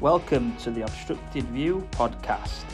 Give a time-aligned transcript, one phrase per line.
[0.00, 2.64] Welcome to the Obstructed View podcast.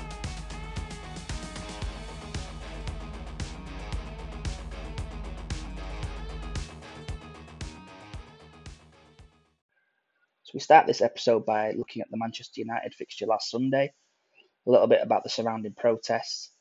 [10.45, 13.93] So, we start this episode by looking at the Manchester United fixture last Sunday,
[14.65, 16.53] a little bit about the surrounding protests.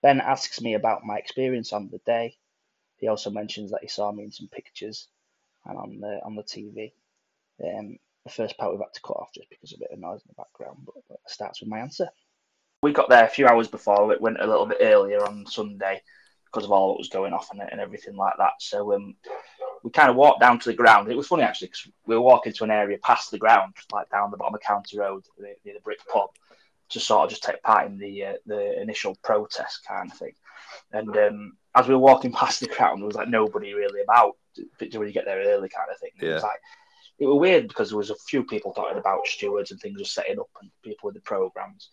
[0.00, 2.38] Ben asks me about my experience on the day.
[2.96, 5.06] He also mentions that he saw me in some pictures
[5.66, 6.92] and on the on the TV.
[7.62, 10.00] Um, the first part we've had to cut off just because of a bit of
[10.00, 12.08] noise in the background, but, but it starts with my answer.
[12.82, 14.12] We got there a few hours before.
[14.12, 16.02] It went a little bit earlier on Sunday
[16.44, 18.54] because of all that was going off and, and everything like that.
[18.58, 19.14] So um,
[19.84, 21.08] we kind of walked down to the ground.
[21.08, 24.10] It was funny actually because we were walking to an area past the ground, like
[24.10, 26.30] down the bottom of County Road near the brick pub,
[26.88, 30.32] to sort of just take part in the uh, the initial protest kind of thing.
[30.92, 34.36] And um, as we were walking past the ground, there was like nobody really about.
[34.78, 36.10] Picture when you get there early, kind of thing.
[36.18, 36.30] Yeah.
[36.30, 36.60] It was like
[37.18, 40.04] it was weird because there was a few people talking about stewards and things were
[40.04, 41.90] setting up and people with the programs.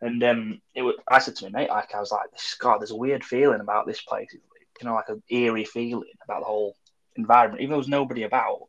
[0.00, 2.92] And um, it was, I said to my mate, like I was like, God, there's
[2.92, 4.28] a weird feeling about this place.
[4.32, 6.74] You know, like an eerie feeling about the whole
[7.16, 8.68] environment, even though there's nobody about.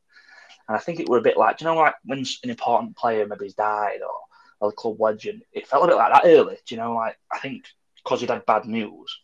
[0.67, 3.25] And I think it were a bit like, you know, like when an important player
[3.25, 6.55] maybe has died or, the club legend, it felt a bit like that early.
[6.67, 7.65] Do you know, like I think
[8.03, 9.19] because we'd had bad news.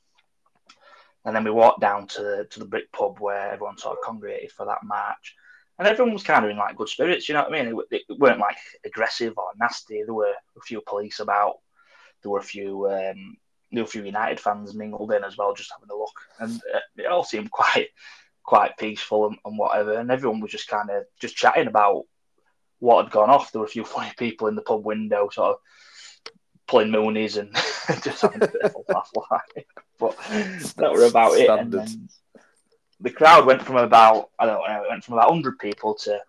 [1.26, 4.04] And then we walked down to the, to the brick pub where everyone sort of
[4.04, 5.36] congregated for that match
[5.78, 7.28] and everyone was kind of in like good spirits.
[7.28, 7.80] You know what I mean?
[7.92, 10.04] It, it weren't like aggressive or nasty.
[10.04, 11.56] There were a few police about.
[12.22, 13.38] There were a few um,
[13.72, 16.60] there were a few United fans mingled in as well, just having a look, and
[16.74, 17.90] uh, it all seemed quite
[18.44, 19.94] quite peaceful and, and whatever.
[19.94, 22.04] And everyone was just kind of just chatting about
[22.80, 23.52] what had gone off.
[23.52, 25.58] There were a few funny people in the pub window, sort of
[26.68, 27.54] pulling moonies and
[28.04, 29.12] just having a bit of a laugh.
[29.32, 29.68] Like.
[30.00, 30.18] But
[30.78, 31.44] that were about Standard.
[31.44, 31.60] it.
[31.60, 32.10] And then,
[33.02, 36.20] the crowd went from about I don't know, it went from about 100 people to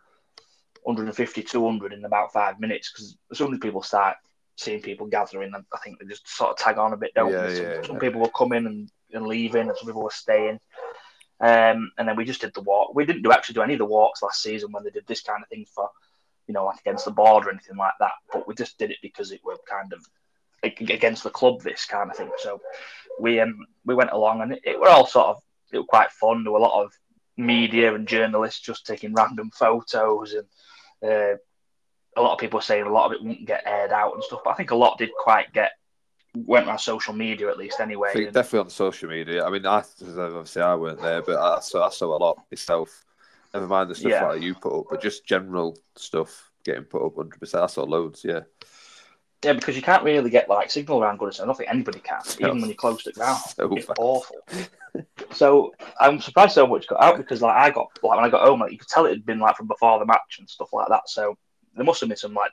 [0.83, 4.16] 150, 200 in about five minutes because as soon as people start
[4.56, 7.46] seeing people gathering, I think they just sort of tag on a bit, don't yeah,
[7.46, 7.55] they?
[7.55, 8.01] Some, yeah, some yeah.
[8.01, 10.58] people were coming and, and leaving, and some people were staying.
[11.40, 12.95] Um, and then we just did the walk.
[12.95, 15.23] We didn't do actually do any of the walks last season when they did this
[15.23, 15.89] kind of thing for,
[16.48, 18.12] you know, like against the board or anything like that.
[18.33, 20.05] But we just did it because it were kind of
[20.64, 22.30] against the club, this kind of thing.
[22.39, 22.61] So
[23.20, 25.42] we um we went along and it, it were all sort of
[25.73, 26.45] it was quite fun.
[26.45, 26.92] There were a lot of
[27.36, 30.46] media and journalists just taking random photos, and
[31.02, 31.36] uh,
[32.17, 34.40] a lot of people saying a lot of it wouldn't get aired out and stuff.
[34.45, 35.73] But I think a lot did quite get
[36.34, 38.12] went on social media at least anyway.
[38.14, 38.33] And...
[38.33, 39.45] Definitely on social media.
[39.45, 43.05] I mean, I obviously I weren't there, but I saw I saw a lot myself.
[43.55, 44.27] Never mind the stuff yeah.
[44.27, 47.17] like you put up, but just general stuff getting put up.
[47.17, 47.64] Hundred percent.
[47.64, 48.24] I saw loads.
[48.24, 48.40] Yeah.
[49.45, 51.42] Yeah, because you can't really get like signal around Goodison.
[51.42, 53.39] I don't think anybody can, even when you're close to the ground.
[53.57, 54.36] So it's awful.
[55.33, 58.47] So I'm surprised so much got out because like I got like when I got
[58.47, 60.73] home, like you could tell it had been like from before the match and stuff
[60.73, 61.09] like that.
[61.09, 61.37] So
[61.75, 62.53] there must have been some like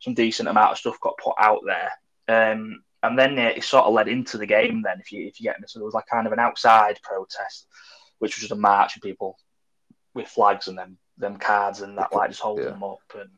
[0.00, 1.90] some decent amount of stuff got put out there.
[2.28, 4.82] Um, and then it, sort of led into the game.
[4.82, 6.98] Then, if you if you get me, so there was like kind of an outside
[7.02, 7.66] protest,
[8.18, 9.38] which was just a march of people
[10.14, 12.70] with flags and them them cards and that like just holding yeah.
[12.72, 13.30] them up and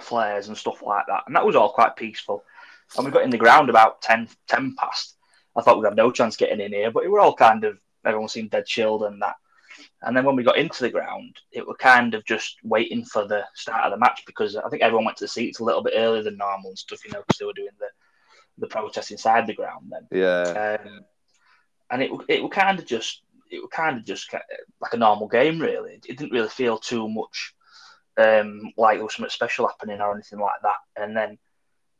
[0.00, 1.24] flares and stuff like that.
[1.26, 2.44] And that was all quite peaceful.
[2.96, 5.16] And we got in the ground about 10, 10 past.
[5.58, 7.78] I thought we'd have no chance getting in here, but we were all kind of,
[8.04, 9.36] everyone seemed dead chilled and that.
[10.02, 13.26] And then when we got into the ground, it were kind of just waiting for
[13.26, 15.82] the start of the match because I think everyone went to the seats a little
[15.82, 17.88] bit earlier than normal and stuff, you know, because they were doing the,
[18.58, 20.06] the protest inside the ground then.
[20.10, 20.78] Yeah.
[20.84, 21.00] Um,
[21.90, 24.32] and it it were kind of just it were kind of just
[24.80, 25.94] like a normal game really.
[25.94, 27.54] It didn't really feel too much
[28.18, 31.02] um, like there was something special happening or anything like that.
[31.02, 31.38] And then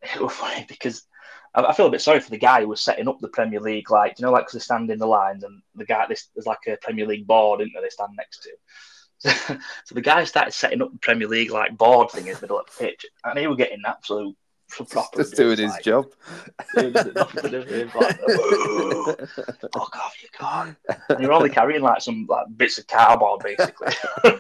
[0.14, 1.06] it was funny because
[1.54, 3.60] I, I, feel a bit sorry for the guy who was setting up the Premier
[3.60, 6.28] League, like you know, like because they stand in the lines and the guy this
[6.34, 7.82] there's like a Premier League board, isn't there?
[7.82, 8.50] They stand next to.
[9.18, 9.30] So,
[9.84, 12.60] so the guy started setting up the Premier League like board thing in the middle
[12.60, 14.36] of the pitch, and he was getting absolute
[14.68, 15.22] proper.
[15.22, 16.06] Just doing his like, job.
[16.74, 19.16] Doing nothing to like, oh,
[19.72, 20.76] fuck off, you can't.
[21.08, 23.92] And you're only carrying like some like bits of cardboard basically.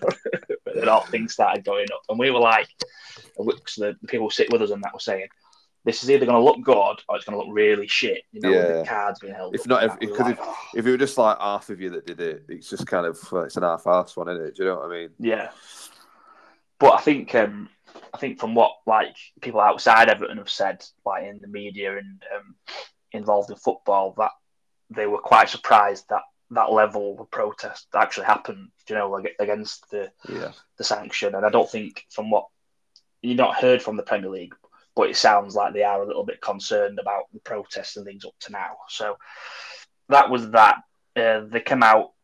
[0.66, 2.68] and all things started going up, and we were like,
[3.36, 5.28] because the, the people sit with us and that were saying,
[5.88, 8.22] this is either going to look good or it's going to look really shit.
[8.30, 8.72] You know, yeah.
[8.80, 9.54] the cards being held.
[9.54, 10.56] If not, if, if, like, if, oh.
[10.74, 13.18] if, it were just like half of you that did it, it's just kind of
[13.32, 14.56] it's an half-ass one, isn't it?
[14.56, 15.08] Do you know what I mean?
[15.18, 15.50] Yeah.
[16.78, 17.70] But I think um,
[18.12, 22.22] I think from what like people outside Everton have said, like in the media and
[22.36, 22.54] um,
[23.12, 24.32] involved in football, that
[24.90, 28.68] they were quite surprised that that level of protest actually happened.
[28.90, 30.52] You know, against the yeah.
[30.76, 32.44] the sanction, and I don't think from what
[33.22, 34.54] you've not heard from the Premier League,
[34.98, 38.24] but it sounds like they are a little bit concerned about the protests and things
[38.24, 38.76] up to now.
[38.88, 39.16] So
[40.08, 40.82] that was that.
[41.14, 42.14] Uh, they came out,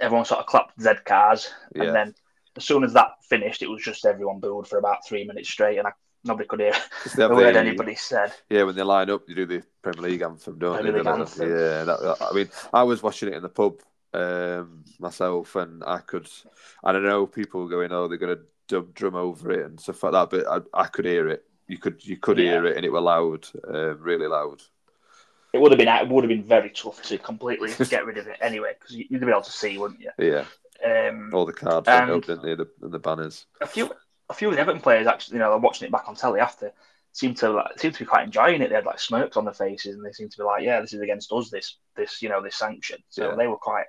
[0.00, 1.84] everyone sort of clapped Z cars, yeah.
[1.84, 2.14] and then
[2.58, 5.78] as soon as that finished, it was just everyone booed for about three minutes straight,
[5.78, 5.92] and I
[6.24, 6.74] nobody could hear
[7.16, 8.34] heard anybody said.
[8.50, 11.10] Yeah, when they line up, you do the Premier League anthem, don't Premier they?
[11.10, 11.48] Anthem.
[11.48, 13.80] Yeah, that, I mean, I was watching it in the pub
[14.12, 16.28] um, myself, and I could,
[16.84, 20.02] I don't know, people going, "Oh, they're going to dub drum over it and stuff
[20.02, 21.44] like that," but I, I could hear it.
[21.66, 22.52] You could, you could yeah.
[22.52, 24.62] hear it, and it was loud, uh, really loud.
[25.52, 28.26] It would have been, it would have been very tough to completely get rid of
[28.26, 30.10] it anyway, because you'd be able to see, wouldn't you?
[30.18, 30.44] Yeah.
[30.84, 32.54] Um, All the cards went up, didn't they?
[32.54, 33.46] The, and the banners.
[33.60, 33.90] A few,
[34.28, 36.72] a few of the Everton players actually, you know, watching it back on telly after,
[37.12, 38.68] seemed to like, seemed to be quite enjoying it.
[38.68, 40.92] They had like smirks on their faces, and they seemed to be like, "Yeah, this
[40.92, 41.48] is against us.
[41.48, 43.36] This, this, you know, this sanction." So yeah.
[43.36, 43.86] they were quite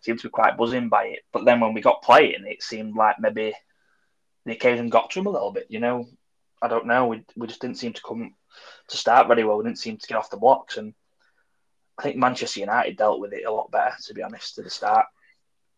[0.00, 1.20] seemed to be quite buzzing by it.
[1.32, 3.54] But then when we got playing, it seemed like maybe
[4.44, 5.66] the occasion got to them a little bit.
[5.68, 6.08] You know,
[6.62, 7.06] I don't know.
[7.06, 8.34] We we just didn't seem to come
[8.88, 9.58] to start very well.
[9.58, 10.94] We didn't seem to get off the blocks, and
[11.98, 14.70] I think Manchester United dealt with it a lot better, to be honest, to the
[14.70, 15.06] start.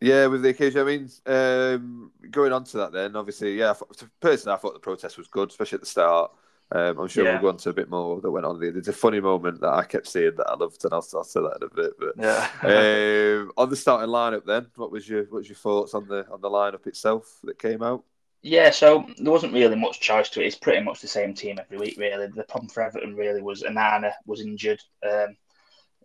[0.01, 0.81] Yeah, with the occasion.
[0.81, 3.73] I mean, um, going on to that, then obviously, yeah.
[4.21, 6.31] Personally, I thought the protest was good, especially at the start.
[6.71, 7.33] Um, I'm sure yeah.
[7.33, 8.71] we'll go on to a bit more that went on there.
[8.71, 11.41] There's a funny moment that I kept seeing that I loved, and I'll, I'll say
[11.41, 11.93] that in a bit.
[11.99, 13.41] But yeah.
[13.41, 16.27] um, on the starting lineup, then, what was your what was your thoughts on the
[16.31, 18.03] on the lineup itself that came out?
[18.41, 20.47] Yeah, so there wasn't really much choice to it.
[20.47, 22.27] It's pretty much the same team every week, really.
[22.27, 24.81] The problem for Everton really was Onana was injured.
[25.09, 25.35] Um,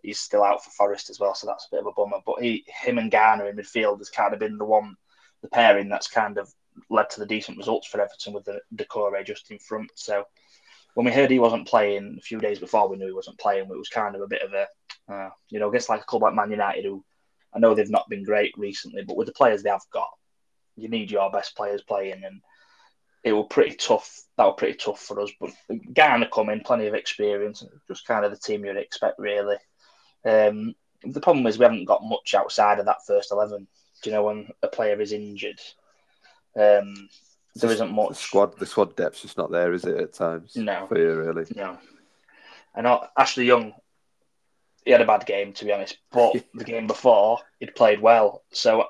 [0.03, 2.17] he's still out for Forest as well, so that's a bit of a bummer.
[2.25, 4.95] But he, him and Garner in midfield has kind of been the one,
[5.41, 6.53] the pairing that's kind of
[6.89, 9.91] led to the decent results for Everton with the Doucouré just in front.
[9.95, 10.25] So
[10.95, 13.69] when we heard he wasn't playing a few days before, we knew he wasn't playing.
[13.69, 16.23] It was kind of a bit of a, uh, you know, against like a club
[16.23, 17.03] like Man United, who
[17.53, 20.09] I know they've not been great recently, but with the players they have got,
[20.75, 22.41] you need your best players playing, and
[23.23, 24.23] it was pretty tough.
[24.37, 25.31] That was pretty tough for us.
[25.39, 25.51] But
[25.93, 29.57] Garner coming, plenty of experience, just kind of the team you'd expect, really.
[30.23, 33.67] Um, the problem is we haven't got much outside of that first eleven.
[34.01, 35.59] Do you know when a player is injured?
[36.55, 37.09] Um,
[37.55, 38.09] there isn't much.
[38.09, 39.97] The squad, the squad depth's just not there, is it?
[39.97, 41.45] At times, no, for you really.
[41.55, 41.77] No,
[42.75, 42.87] And
[43.17, 43.73] Ashley Young.
[44.83, 45.97] He had a bad game, to be honest.
[46.11, 48.43] But the game before, he'd played well.
[48.51, 48.85] So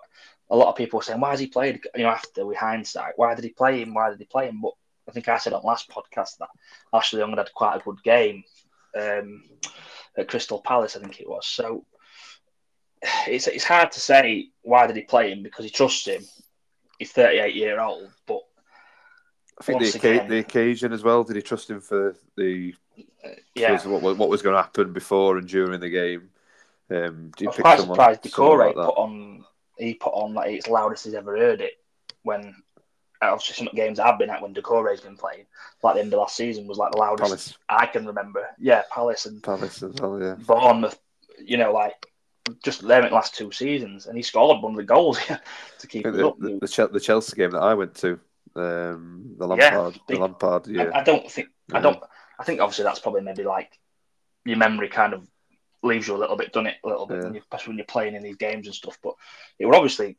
[0.49, 3.13] a lot of people were saying, "Why has he played?" You know, after we hindsight,
[3.17, 3.93] why did he play him?
[3.93, 4.61] Why did he play him?
[4.61, 4.73] But
[5.07, 6.49] I think I said on last podcast that
[6.93, 8.43] Ashley Young had quite a good game.
[8.99, 9.43] Um,
[10.17, 11.45] at Crystal Palace, I think it was.
[11.45, 11.85] So
[13.27, 16.23] it's it's hard to say why did he play him because he trusts him.
[16.99, 18.41] He's 38 year old, but
[19.59, 21.23] I think the, again, the occasion as well.
[21.23, 22.73] Did he trust him for the
[23.25, 26.29] uh, yeah what, what was going to happen before and during the game?
[26.89, 29.43] Um, I was quite surprised Doucouré like put on
[29.77, 31.73] he put on like it's loudest he's ever heard it
[32.23, 32.55] when
[33.21, 35.45] obviously some games I've been at when Doucouré's been playing,
[35.83, 37.57] like the end of last season was like the loudest Palace.
[37.69, 38.47] I can remember.
[38.59, 40.35] Yeah, Palace and Palace as well, yeah.
[40.35, 40.99] Bournemouth,
[41.39, 41.93] you know, like
[42.63, 45.19] just there in the last two seasons, and he scored one of the goals
[45.79, 46.39] to keep the, up.
[46.39, 48.19] The, the, the, Chelsea game that I went to,
[48.55, 50.83] um, the Lampard, yeah, the Lampard, yeah.
[50.93, 51.77] I, I don't think yeah.
[51.77, 51.99] I don't.
[52.37, 53.79] I think obviously that's probably maybe like
[54.43, 55.27] your memory kind of
[55.85, 57.39] leaves you a little bit, done it a little bit, yeah.
[57.39, 58.97] especially when you're playing in these games and stuff.
[59.01, 59.15] But
[59.59, 60.17] it were obviously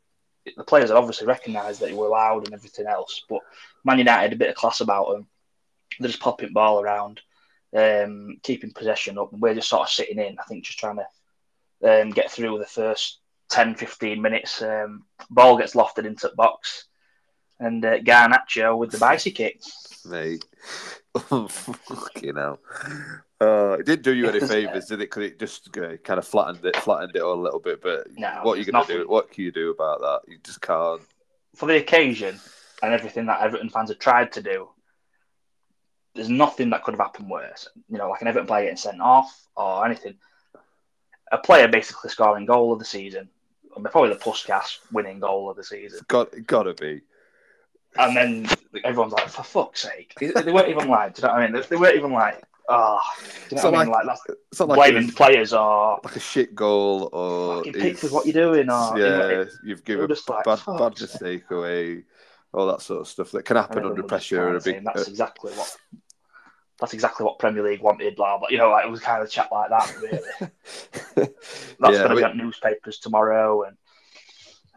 [0.55, 3.23] the players had obviously recognised that he were loud and everything else.
[3.27, 3.41] But
[3.83, 5.27] Man United had a bit of class about them.
[5.99, 7.21] They're just popping ball around,
[7.75, 9.33] um, keeping possession up.
[9.33, 12.59] And we're just sort of sitting in, I think, just trying to um, get through
[12.59, 14.61] the first 10, 15 minutes.
[14.61, 16.85] Um, ball gets lofted into the box.
[17.59, 19.61] And uh, Garnacho with the bicycle kick.
[20.05, 20.45] Mate.
[21.19, 22.59] Fucking hell.
[23.39, 25.09] Uh, it didn't do you any favors, did it?
[25.09, 27.81] Because it just uh, kind of flattened it, flattened it all a little bit.
[27.81, 29.07] But no, what are you going to do?
[29.07, 30.31] What can you do about that?
[30.31, 31.01] You just can't.
[31.55, 32.39] For the occasion
[32.81, 34.69] and everything that Everton fans have tried to do,
[36.15, 37.69] there's nothing that could have happened worse.
[37.89, 40.15] You know, like an Everton player getting sent off or anything.
[41.31, 43.29] A player basically scoring goal of the season,
[43.75, 45.99] I mean, probably the Puskas winning goal of the season.
[46.07, 47.01] Got gotta be.
[47.97, 48.47] And then
[48.83, 51.53] everyone's like, for fuck's sake, they weren't even like, do you know what I mean?
[51.53, 52.99] They, they weren't even like Oh,
[53.49, 53.93] you know what I mean?
[53.93, 58.11] Like, that's it's not like blaming players are like a shit goal or pick with
[58.11, 62.03] what you're doing or yeah, you've given a like, bad bad mistake away,
[62.53, 64.57] all that sort of stuff that can happen under pressure.
[64.57, 65.77] A big, that's uh, exactly what
[66.77, 68.17] that's exactly what Premier League wanted.
[68.17, 69.95] Blah, but you know, like it was kind of chat like that.
[70.01, 70.19] Really,
[71.15, 71.31] that's
[71.79, 73.77] yeah, going to be on newspapers tomorrow and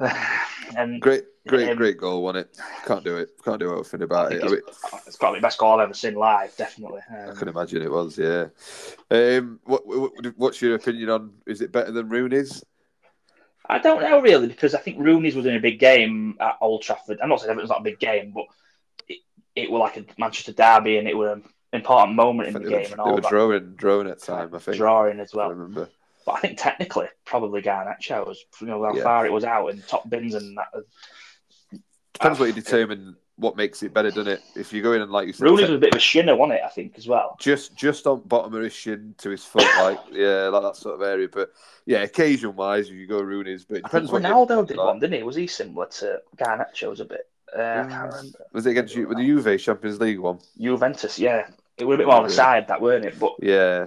[0.77, 2.57] and great, great, um, great goal, won it?
[2.87, 3.31] Can't do it.
[3.45, 4.37] Can't do anything about it.
[4.37, 4.61] It's, I mean,
[5.07, 7.01] it's be the best goal I've ever seen live, definitely.
[7.11, 8.19] Um, I can imagine it was.
[8.19, 8.47] Yeah.
[9.11, 11.33] Um, what, what, what's your opinion on?
[11.47, 12.65] Is it better than Rooney's?
[13.69, 16.83] I don't know really because I think Rooney's was in a big game at Old
[16.83, 17.21] Trafford.
[17.23, 18.47] I'm not saying it was not a big game, but
[19.07, 19.19] it,
[19.55, 22.71] it was like a Manchester derby and it was an important moment in the game.
[22.71, 23.31] Were, and all they were that.
[23.31, 24.53] drawing, drawing at time.
[24.55, 25.47] I think drawing as well.
[25.47, 25.89] I remember.
[26.27, 29.03] But I think technically, probably Garnacho was, you know, how yeah.
[29.03, 30.69] far it was out and top bins and that.
[32.13, 34.43] Depends what you determine what makes it better, doesn't it?
[34.55, 36.37] If you go in and like you said, Rooney's was a bit of a shinner,
[36.37, 36.63] wasn't it?
[36.65, 37.37] I think as well.
[37.41, 40.97] Just just on bottom of his shin to his foot, like yeah, like that sort
[40.97, 41.29] of area.
[41.33, 41.51] But
[41.87, 44.11] yeah, occasion wise, if you go Rooney's, but it depends.
[44.11, 44.87] I think Ronaldo did like.
[44.87, 45.23] one, didn't he?
[45.23, 47.29] Was he similar to Garnacho's a bit?
[47.57, 48.39] Uh, I can't remember.
[48.53, 50.39] Was it against you with the Juve Champions League one?
[50.61, 51.49] Juventus, yeah.
[51.79, 53.19] It was a bit more on the side, that weren't it?
[53.19, 53.87] But yeah,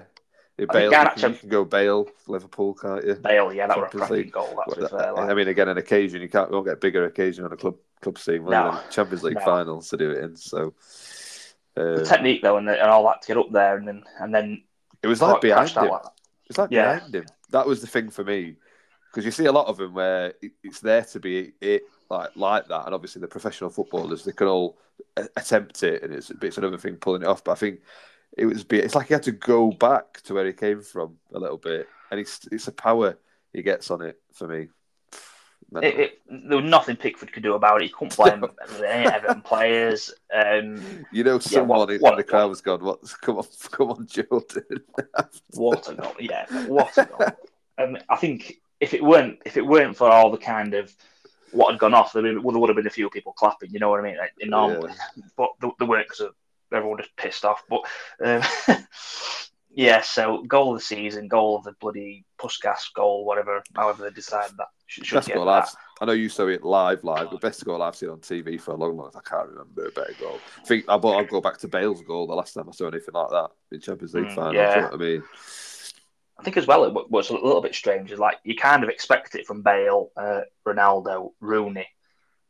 [0.58, 3.16] Bale, you can, you can, go Bale, Liverpool, can't you?
[3.16, 4.64] Bale, yeah, that was a cracking goal.
[4.90, 5.30] Fair, like.
[5.30, 7.76] I mean, again, an occasion you can't you won't get bigger occasion on a club
[8.02, 8.80] club scene, no.
[8.92, 9.46] Champions League no.
[9.46, 10.36] finals to do it in.
[10.36, 10.74] So
[11.76, 14.04] um, the technique though, and, the, and all that to get up there, and then
[14.20, 14.64] and then
[15.02, 15.88] it was like behind him.
[15.88, 16.02] Like
[16.46, 16.96] it's like yeah.
[16.96, 17.26] behind him.
[17.50, 18.56] That was the thing for me
[19.10, 20.34] because you see a lot of them where
[20.64, 24.48] it's there to be it like like that, and obviously the professional footballers they can
[24.48, 24.78] all
[25.36, 27.44] attempt it, and it's it's another thing pulling it off.
[27.44, 27.80] But I think
[28.38, 31.40] it was it's like he had to go back to where he came from a
[31.40, 33.18] little bit, and it's it's a power
[33.54, 34.68] he gets on it for me.
[35.82, 37.86] It, it, there was nothing Pickford could do about it.
[37.86, 38.46] He couldn't blame
[38.86, 40.14] any Everton players.
[40.32, 42.84] Um, you know, someone yeah, what, in what, the crowd was gone.
[42.84, 43.00] What?
[43.22, 44.66] Come on, come on, Jordan.
[45.54, 46.14] what a goal!
[46.20, 47.28] Yeah, what a goal!
[47.80, 50.94] Um, I think if it weren't if it weren't for all the kind of
[51.54, 53.72] what had gone off, there would, there would have been a few people clapping.
[53.72, 54.18] You know what I mean?
[54.18, 54.94] Like, yeah.
[55.36, 56.36] but there, there weren't because of
[56.74, 57.64] everyone just pissed off.
[57.70, 57.82] But
[58.24, 58.42] um,
[59.76, 64.12] yeah, so goal of the season, goal of the bloody Puskas goal, whatever, however they
[64.12, 64.68] decide that.
[64.86, 65.64] Should, should best goal that.
[65.64, 68.60] I've, I know you saw it live, live, but best goal I've seen on TV
[68.60, 69.12] for a long, long.
[69.16, 70.40] I can't remember a better goal.
[70.62, 73.14] I think I will go back to Bale's goal the last time I saw anything
[73.14, 74.54] like that in Champions League mm, final.
[74.54, 74.76] Yeah.
[74.76, 75.24] You know I mean.
[76.38, 78.12] I think as well, it was a little bit strange.
[78.12, 81.88] Is like you kind of expect it from Bale, uh, Ronaldo, Rooney.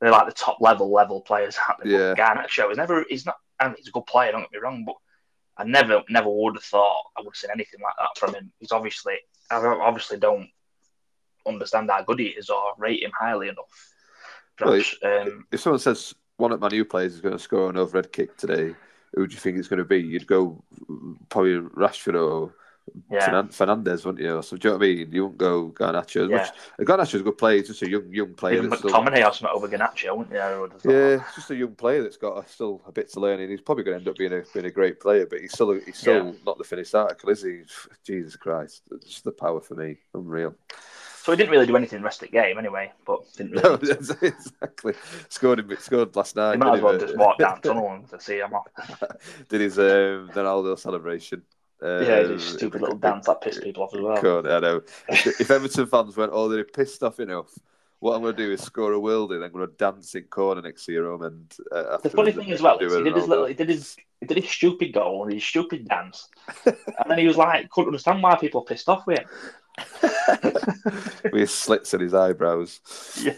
[0.01, 1.57] They're like the top level level players.
[1.85, 2.15] Yeah.
[2.15, 3.05] Garnacho is never.
[3.07, 3.35] He's not
[3.77, 4.31] he's a good player.
[4.31, 4.95] Don't get me wrong, but
[5.57, 8.51] I never, never would have thought I would have seen anything like that from him.
[8.59, 9.15] He's obviously,
[9.51, 10.49] I obviously don't
[11.45, 13.93] understand how good he is or rate him highly enough.
[14.57, 17.69] Perhaps, well, um, if someone says one of my new players is going to score
[17.69, 18.75] an overhead kick today,
[19.13, 19.99] who do you think it's going to be?
[19.99, 20.63] You'd go
[21.29, 22.53] probably Rashford or
[23.09, 23.29] yeah.
[23.29, 24.41] Fernandes, wouldn't you?
[24.41, 25.11] So do you know what I mean?
[25.11, 26.29] You wouldn't go Garnacho.
[26.29, 26.37] Yeah.
[26.37, 26.49] Much,
[26.87, 27.57] Garnacho's a good player.
[27.57, 28.57] He's just a young young player.
[28.57, 29.27] Even McTominay still...
[29.27, 30.91] or something over Garnacho, wouldn't you?
[30.91, 33.39] Yeah, just a young player that's got a, still a bit to learn.
[33.39, 35.53] And he's probably going to end up being a being a great player, but he's
[35.53, 36.31] still he's still yeah.
[36.45, 37.61] not the finished article, is he?
[38.03, 40.55] Jesus Christ, just the power for me, unreal.
[41.23, 43.51] So he didn't really do anything in the rest of the game anyway, but didn't
[43.63, 43.87] really.
[43.87, 44.93] No, exactly.
[45.29, 46.51] Scored him, scored last night.
[46.51, 48.67] He might as well just walk down tunnel to see him off.
[49.47, 51.41] did his um, Ronaldo celebration.
[51.83, 54.21] Um, yeah, his stupid little dance that pissed people off as well.
[54.21, 54.81] God, I know.
[55.09, 57.51] if, if Everton fans went, oh, they're pissed off enough,
[57.99, 60.23] what I'm going to do is score a worldie, then I'm going to dance in
[60.23, 61.23] corner next year home.
[61.23, 63.97] And uh, the funny thing as well is he did his little, he did his,
[64.21, 66.29] he did his stupid goal and his stupid dance,
[66.65, 66.75] and
[67.07, 69.27] then he was like, couldn't understand why people are pissed off with him.
[71.33, 72.79] with slits in his eyebrows.
[73.21, 73.33] Yeah.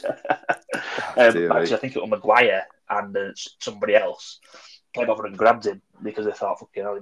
[1.16, 4.40] um, actually, I think it was Maguire and uh, somebody else
[4.94, 7.00] came over and grabbed him because they thought, fucking hell,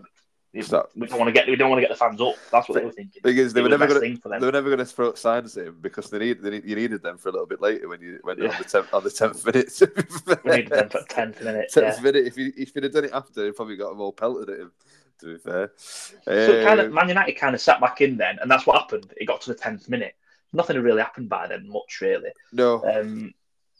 [0.53, 2.35] that, we don't want to get we don't want to get the fans up.
[2.51, 3.21] That's what they were thinking.
[3.23, 5.77] Because they were never going to they were never going to throw signs at him
[5.81, 8.19] because they need, they need you needed them for a little bit later when you
[8.23, 8.49] went yeah.
[8.49, 10.43] on the tenth on the tenth minute.
[10.45, 11.71] we needed them for tenth minute.
[11.71, 12.03] Tenth yeah.
[12.03, 12.27] minute.
[12.27, 14.59] If you if you'd have done it after, you probably got them all pelted at
[14.59, 14.71] him.
[15.19, 18.39] To be fair, so um, kind of Man United kind of sat back in then,
[18.41, 19.13] and that's what happened.
[19.15, 20.15] It got to the tenth minute.
[20.51, 22.31] Nothing had really happened by then, much really.
[22.51, 22.83] No.
[22.83, 23.33] Um,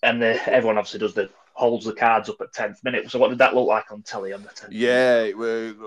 [0.04, 3.10] and the, everyone obviously does the holds the cards up at 10th minute.
[3.10, 4.68] So what did that look like on telly on the 10th?
[4.72, 5.28] Yeah,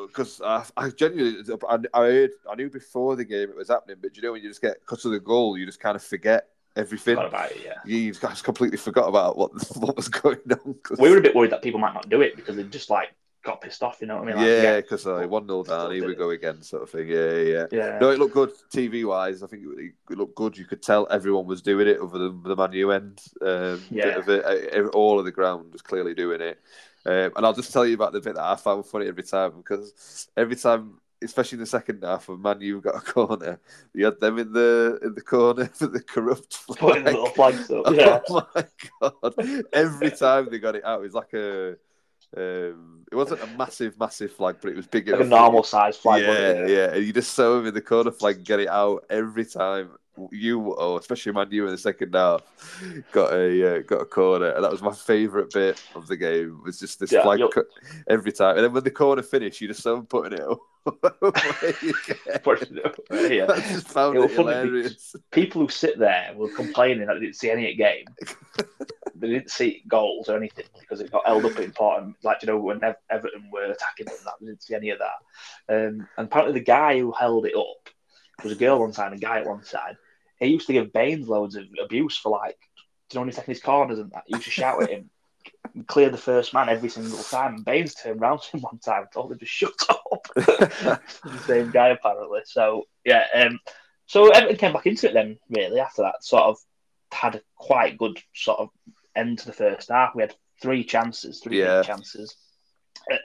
[0.06, 3.96] because I, I genuinely, I, I, heard, I knew before the game it was happening,
[4.00, 6.02] but you know when you just get cut to the goal, you just kind of
[6.02, 7.18] forget everything.
[7.18, 7.75] About it, yeah.
[7.85, 10.75] You guys completely forgot about what what was going on.
[10.82, 10.99] Cause...
[10.99, 13.14] We were a bit worried that people might not do it because they just like
[13.46, 13.98] got pissed off.
[14.00, 14.36] You know what I mean?
[14.36, 17.08] Like, yeah, because uh, one 0 down, here we go again, sort of thing.
[17.08, 17.98] Yeah, yeah, yeah.
[18.00, 19.42] No, it looked good TV wise.
[19.42, 20.58] I think it, looked good.
[20.58, 23.22] You could tell everyone was doing it, other than the Man U end.
[23.40, 24.04] Um, yeah.
[24.04, 24.94] Bit of it.
[24.94, 26.58] All of the ground was clearly doing it.
[27.06, 29.52] Um, and I'll just tell you about the bit that I found funny every time
[29.56, 33.60] because every time especially in the second half, when Man U got a corner,
[33.94, 36.78] you had them in the in the corner for the corrupt flag.
[36.78, 37.86] Putting little flags up.
[37.94, 38.20] Yeah.
[38.28, 38.66] Oh my
[39.00, 39.64] god!
[39.72, 41.76] Every time they got it out, it was like a
[42.37, 45.26] um, it wasn't a massive, massive flag, but it was big like enough.
[45.26, 46.23] a normal size flag.
[46.23, 46.95] Yeah, yeah.
[46.95, 49.90] And you just saw him in the corner flag get it out every time.
[50.30, 52.42] You, oh, especially man, you in the second half,
[53.12, 56.61] got a uh, got a corner, and that was my favourite bit of the game.
[56.64, 57.40] Was just this yeah, flag
[58.08, 60.58] every time, and then when the corner finished, you just saw him putting it up.
[63.11, 63.46] yeah.
[63.50, 65.16] I just found it, it hilarious.
[65.32, 68.04] People who sit there were complaining that they didn't see any game.
[69.16, 72.16] they didn't see goals or anything because it got held up in important.
[72.23, 72.80] Like you know when
[73.11, 75.75] Everton were attacking them, that they didn't see any of that.
[75.75, 77.90] Um, and apparently the guy who held it up
[78.42, 79.96] was a girl one side and a guy at one side.
[80.38, 82.59] He used to give Baines loads of abuse for like,
[83.12, 84.25] you know when he's taking his corners and that?
[84.26, 85.11] He used to shout at him
[85.87, 87.57] clear the first man every single time.
[87.57, 90.28] And Baines turned round to him one time and told him to shut up.
[90.35, 91.00] the
[91.47, 92.40] same guy, apparently.
[92.45, 93.25] So, yeah.
[93.35, 93.61] Um,
[94.07, 96.25] so Everton came back into it then, really, after that.
[96.25, 96.59] Sort of
[97.12, 98.69] had a quite good sort of
[99.14, 100.14] end to the first half.
[100.14, 101.83] We had three chances, three yeah.
[101.83, 102.37] chances.
[103.11, 103.16] Uh,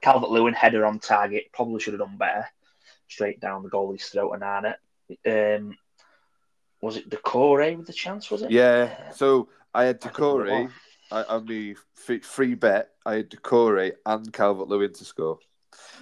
[0.00, 2.46] Calvert Lewin header on target, probably should have done better.
[3.08, 5.56] Straight down the goalie's throat and on it.
[5.58, 5.76] Um,
[6.80, 8.30] was it Doucouré with the chance?
[8.30, 8.50] Was it?
[8.50, 9.12] Yeah.
[9.12, 10.70] So I had Doucouré
[11.10, 12.90] I, on the free, free bet.
[13.04, 15.38] I had Doucouré and Calvert Lewin to score.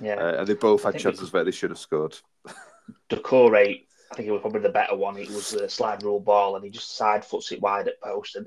[0.01, 2.17] Yeah, uh, and they both had chances where they should have scored.
[3.11, 5.17] Doucouré, I think it was probably the better one.
[5.17, 8.37] It was a slide rule ball, and he just side foots it wide at post,
[8.37, 8.47] and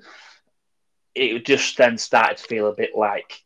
[1.16, 3.44] it just then started to feel a bit like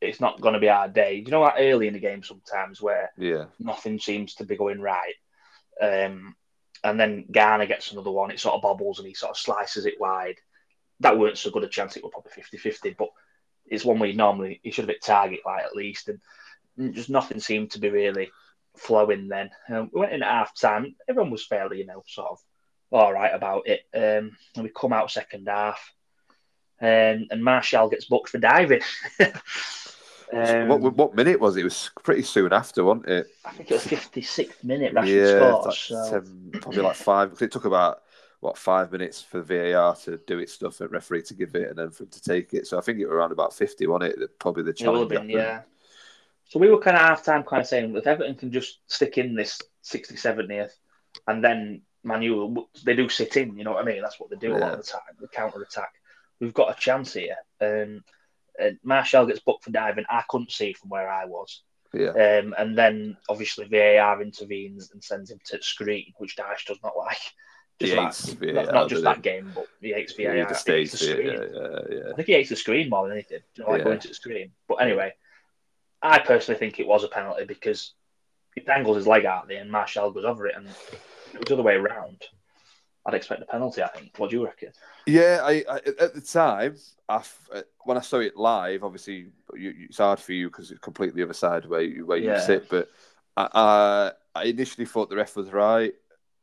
[0.00, 1.22] it's not going to be our day.
[1.24, 4.80] You know, like early in the game sometimes where yeah nothing seems to be going
[4.80, 5.14] right.
[5.80, 6.34] Um,
[6.84, 8.30] and then Garner gets another one.
[8.30, 10.36] It sort of bobbles and he sort of slices it wide.
[11.00, 11.96] That weren't so good a chance.
[11.96, 13.08] It was probably 50 50, but
[13.66, 16.08] it's one where you normally you should have hit target like at least.
[16.08, 18.30] And just nothing seemed to be really
[18.76, 19.50] flowing then.
[19.68, 20.94] Um, we went in at half time.
[21.08, 22.38] Everyone was fairly, you know, sort of
[22.90, 23.80] all right about it.
[23.94, 25.92] Um, and we come out second half.
[26.80, 28.82] Um, and Martial gets booked for diving.
[30.32, 31.60] Um, what, what minute was it?
[31.60, 33.26] It was pretty soon after, wasn't it?
[33.44, 34.94] I think it was 56th minute.
[34.94, 36.04] Rashford yeah, like so.
[36.04, 37.40] seven, probably like five.
[37.40, 38.02] It took about
[38.40, 41.78] what five minutes for VAR to do its stuff and referee to give it, and
[41.78, 42.66] then for him to take it.
[42.66, 44.38] So I think it was around about 50, wasn't it?
[44.38, 45.10] Probably the challenge.
[45.10, 45.62] Been, yeah.
[46.48, 49.18] So we were kind of half time, kind of saying if Everton can just stick
[49.18, 50.70] in this 67th,
[51.26, 53.56] and then Manuel, they do sit in.
[53.56, 54.02] You know what I mean?
[54.02, 54.58] That's what they do yeah.
[54.58, 55.00] a lot of the time.
[55.20, 55.92] The counter attack.
[56.40, 57.36] We've got a chance here.
[57.60, 58.04] Um,
[58.62, 60.04] uh, Martial gets booked for diving.
[60.08, 61.62] I couldn't see from where I was.
[61.92, 62.10] Yeah.
[62.10, 66.96] Um, and then obviously VAR intervenes and sends him to screen, which Dyche does not
[66.96, 67.18] like.
[67.78, 70.32] Just that, VAR, not just that game, but he hates VAR.
[70.32, 71.26] He hates the screen.
[71.26, 72.10] Yeah, yeah, yeah.
[72.10, 73.40] I think he hates the screen more than anything.
[73.54, 73.84] You know, like yeah.
[73.84, 74.52] going to the screen.
[74.66, 75.12] But anyway,
[76.00, 77.92] I personally think it was a penalty because
[78.54, 81.54] he dangles his leg out there and Martial goes over it, and it was the
[81.54, 82.22] other way around.
[83.06, 83.82] I'd expect a penalty.
[83.82, 84.18] I think.
[84.18, 84.72] What do you reckon?
[85.06, 86.76] Yeah, I, I at the time,
[87.08, 87.22] I,
[87.54, 91.22] uh, when I saw it live, obviously you, it's hard for you because it's completely
[91.22, 92.40] the other side where you, where you yeah.
[92.40, 92.68] sit.
[92.68, 92.90] But
[93.36, 95.94] I, I, initially thought the ref was right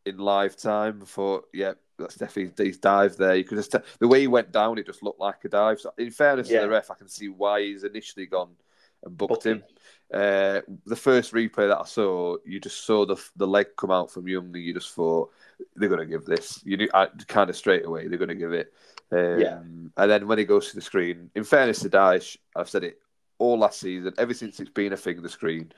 [0.06, 1.00] in live time.
[1.02, 3.36] I thought, yeah, that's definitely his dive there.
[3.36, 5.82] You could just tell, the way he went down, it just looked like a dive.
[5.82, 6.62] So in fairness yeah.
[6.62, 8.56] to the ref, I can see why he's initially gone
[9.04, 9.64] and booked him.
[10.12, 14.12] Uh, the first replay that I saw, you just saw the the leg come out
[14.12, 15.32] from Young, and you just thought
[15.76, 16.62] they're going to give this.
[16.64, 16.90] You knew
[17.28, 18.74] kind of straight away they're going to give it.
[19.12, 19.60] Um, yeah.
[19.98, 23.00] And then when he goes to the screen, in fairness to Dyche, I've said it
[23.40, 25.72] all last season, ever since it's been a thing, the screen.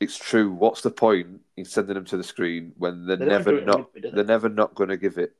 [0.00, 0.52] It's true.
[0.52, 4.08] What's the point in sending them to the screen when they're they never not they?
[4.08, 5.34] are never not going to give it?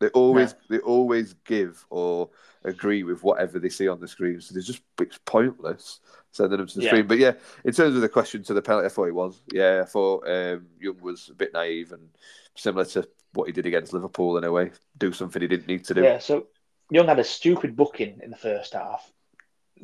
[0.00, 0.76] They always no.
[0.76, 2.30] they always give or
[2.64, 4.40] agree with whatever they see on the screen.
[4.40, 6.00] So it's just it's pointless
[6.32, 6.90] sending them to the yeah.
[6.90, 7.06] screen.
[7.06, 7.32] But yeah,
[7.64, 9.40] in terms of the question to the penalty, I thought he was.
[9.52, 12.08] Yeah, I thought um, Young was a bit naive and
[12.56, 15.84] similar to what he did against Liverpool in a way, do something he didn't need
[15.84, 16.02] to do.
[16.02, 16.46] Yeah, so
[16.90, 19.10] Young had a stupid booking in the first half.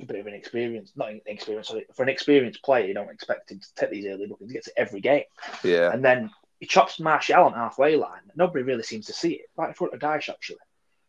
[0.01, 3.11] A bit of an experience, not an experience, sorry, for an experienced player, you don't
[3.11, 4.51] expect him to take these early bookings.
[4.51, 5.25] He gets it every game.
[5.65, 5.91] Yeah.
[5.91, 6.31] And then
[6.61, 8.21] he chops Martial on halfway line.
[8.35, 9.47] Nobody really seems to see it.
[9.57, 10.59] Right in front of Dyche, actually.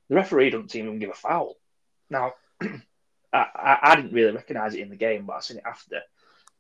[0.10, 1.56] The referee doesn't seem to give a foul.
[2.10, 2.34] Now,
[3.34, 6.02] I, I, didn't really recognise it in the game, but I seen it after.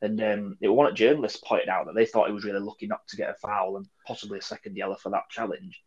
[0.01, 2.59] And um, it one of the journalists pointed out that they thought he was really
[2.59, 5.81] lucky not to get a foul and possibly a second yellow for that challenge.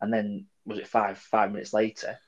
[0.00, 2.18] And then was it five five minutes later,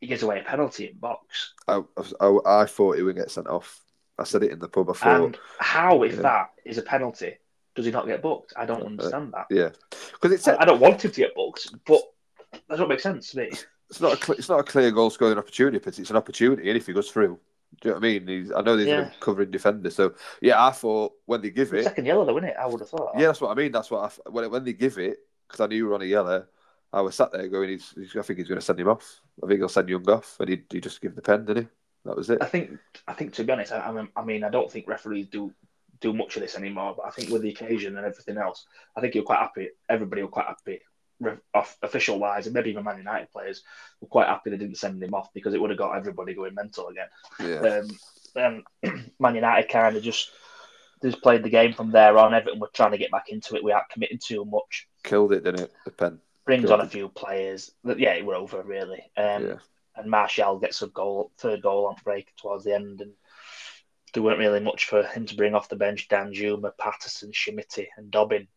[0.00, 1.54] he gives away a penalty in box.
[1.66, 1.82] I,
[2.20, 3.80] I, I thought he would get sent off.
[4.18, 4.90] I said it in the pub.
[4.90, 5.24] I thought.
[5.24, 6.22] And how, if yeah.
[6.22, 7.36] that is a penalty,
[7.74, 8.52] does he not get booked?
[8.56, 9.46] I don't uh, understand that.
[9.50, 9.70] Yeah,
[10.12, 10.46] because it's.
[10.46, 12.02] I, I, don't want him to get booked, but
[12.52, 13.50] that doesn't make sense to me.
[13.92, 16.78] It's not a it's not a clear goal scoring opportunity, but it's an opportunity, and
[16.78, 17.38] if he goes through,
[17.82, 18.26] do you know what I mean?
[18.26, 19.00] He's, I know these yeah.
[19.00, 22.48] are covering defenders, so yeah, I thought when they give it second yellow, though, isn't
[22.48, 22.56] it?
[22.58, 23.12] I would have thought.
[23.18, 23.70] Yeah, that's what I mean.
[23.70, 26.06] That's what I, when when they give it because I knew you were on a
[26.06, 26.46] yellow.
[26.90, 29.20] I was sat there going, he's, he's, I think he's going to send him off.
[29.42, 31.66] I think he'll send Young off, and he he just give the pen, did he?
[32.06, 32.38] That was it.
[32.40, 35.52] I think I think to be honest, I, I mean I don't think referees do
[36.00, 38.64] do much of this anymore, but I think with the occasion and everything else,
[38.96, 39.68] I think you're quite happy.
[39.90, 40.80] Everybody were quite happy
[41.54, 43.62] off official wise, and maybe even Man United players
[44.00, 46.54] were quite happy they didn't send him off because it would have got everybody going
[46.54, 47.08] mental again.
[47.40, 47.82] Yeah.
[48.36, 48.64] Um,
[49.18, 50.30] Man United kind of just
[51.02, 52.34] just played the game from there on.
[52.34, 54.88] Everton were trying to get back into it without committing too much.
[55.02, 55.72] Killed it, didn't it?
[55.84, 57.72] The pen brings Killed on a few players.
[57.84, 59.10] Yeah, it were over really.
[59.16, 59.56] Um, yeah.
[59.94, 63.12] And Martial gets a goal, third goal on break towards the end, and
[64.14, 66.08] there weren't really much for him to bring off the bench.
[66.08, 68.48] Danjuma, Patterson, Chermiti, and Dobbin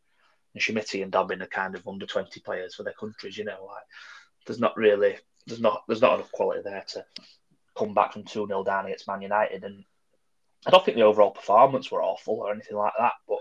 [0.55, 3.37] and and Dobbin are kind of under twenty players for their countries.
[3.37, 3.83] You know, like
[4.45, 7.05] there's not really there's not there's not enough quality there to
[7.77, 9.63] come back from 2 0 down against Man United.
[9.63, 9.83] And
[10.65, 13.39] I don't think the overall performance were awful or anything like that, but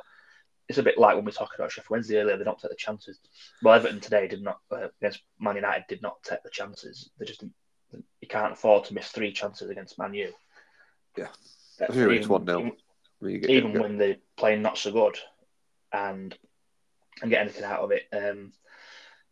[0.69, 2.77] it's a bit like when we talked about Sheffield Wednesday earlier, they don't take the
[2.77, 3.19] chances.
[3.63, 7.11] Well, Everton today did not, uh, against Man United, did not take the chances.
[7.19, 7.45] They just,
[7.93, 10.33] you can't afford to miss three chances against Man U.
[11.17, 11.29] Yeah.
[11.81, 12.73] Uh, even, it's 1 0.
[13.23, 15.19] Even, even when they're playing not so good
[15.93, 16.37] and
[17.23, 18.03] and get anything out of it.
[18.13, 18.53] Um,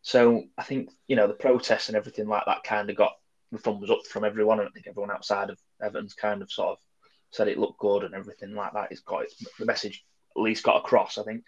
[0.02, 3.12] so I think you know the protests and everything like that kind of got
[3.52, 6.70] the thumbs up from everyone, and I think everyone outside of Everton's kind of sort
[6.70, 6.78] of
[7.30, 8.90] said it looked good and everything like that.
[8.90, 9.24] It's got
[9.58, 10.04] the message
[10.36, 11.44] at least got across, I think.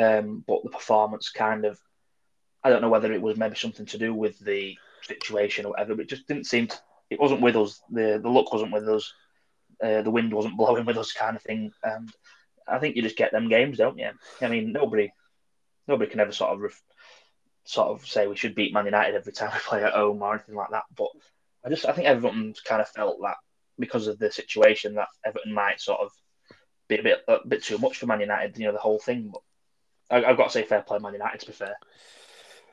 [0.00, 1.78] Um, but the performance kind of,
[2.62, 5.94] I don't know whether it was maybe something to do with the situation or whatever,
[5.94, 6.76] but it just didn't seem to,
[7.10, 7.80] it wasn't with us.
[7.90, 9.12] The the look wasn't with us.
[9.82, 11.72] Uh, the wind wasn't blowing with us, kind of thing.
[11.82, 12.10] And
[12.66, 14.10] I think you just get them games, don't you?
[14.40, 15.12] I mean, nobody
[15.88, 16.82] nobody can ever sort of ref,
[17.64, 20.34] sort of say we should beat Man United every time we play at home or
[20.34, 20.84] anything like that.
[20.96, 21.08] But
[21.64, 23.36] I just I think everyone's kind of felt that
[23.78, 26.12] because of the situation that Everton might sort of
[26.88, 28.58] be a bit a bit too much for Man United.
[28.58, 29.32] You know the whole thing.
[29.32, 29.42] But
[30.24, 31.76] I, have got to say fair play Man United to be fair.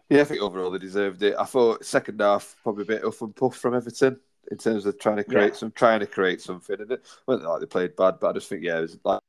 [0.09, 1.35] Yeah, I think overall they deserved it.
[1.39, 4.19] I thought second half probably a bit off and puff from Everton
[4.51, 5.57] in terms of trying to create yeah.
[5.57, 6.81] some trying to create something.
[6.81, 9.21] And it wasn't like they played bad, but I just think yeah, it was like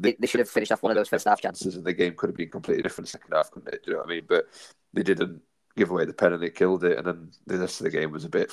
[0.00, 2.14] they, they should have finished off one of those first half chances, and the game
[2.16, 3.84] could have been completely different second half, couldn't it?
[3.84, 4.24] Do you know what I mean?
[4.26, 4.46] But
[4.92, 5.42] they didn't
[5.76, 6.98] give away the pen, and it killed it.
[6.98, 8.50] And then the rest of the game was a bit,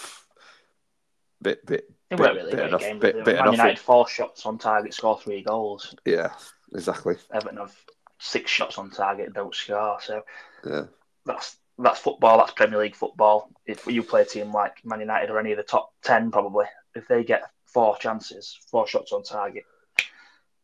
[1.42, 1.90] bit, bit.
[2.10, 5.20] It weren't really bit enough, game, bit, bit Man United four shots on target, score
[5.20, 5.96] three goals.
[6.06, 6.32] Yeah,
[6.74, 7.16] exactly.
[7.34, 7.76] Everton have
[8.20, 9.98] six shots on target, don't score.
[10.02, 10.24] So
[10.66, 10.86] yeah,
[11.26, 12.38] that's that's football.
[12.38, 13.50] That's Premier League football.
[13.66, 16.66] If you play a team like Man United or any of the top ten, probably
[16.96, 19.64] if they get four chances, four shots on target,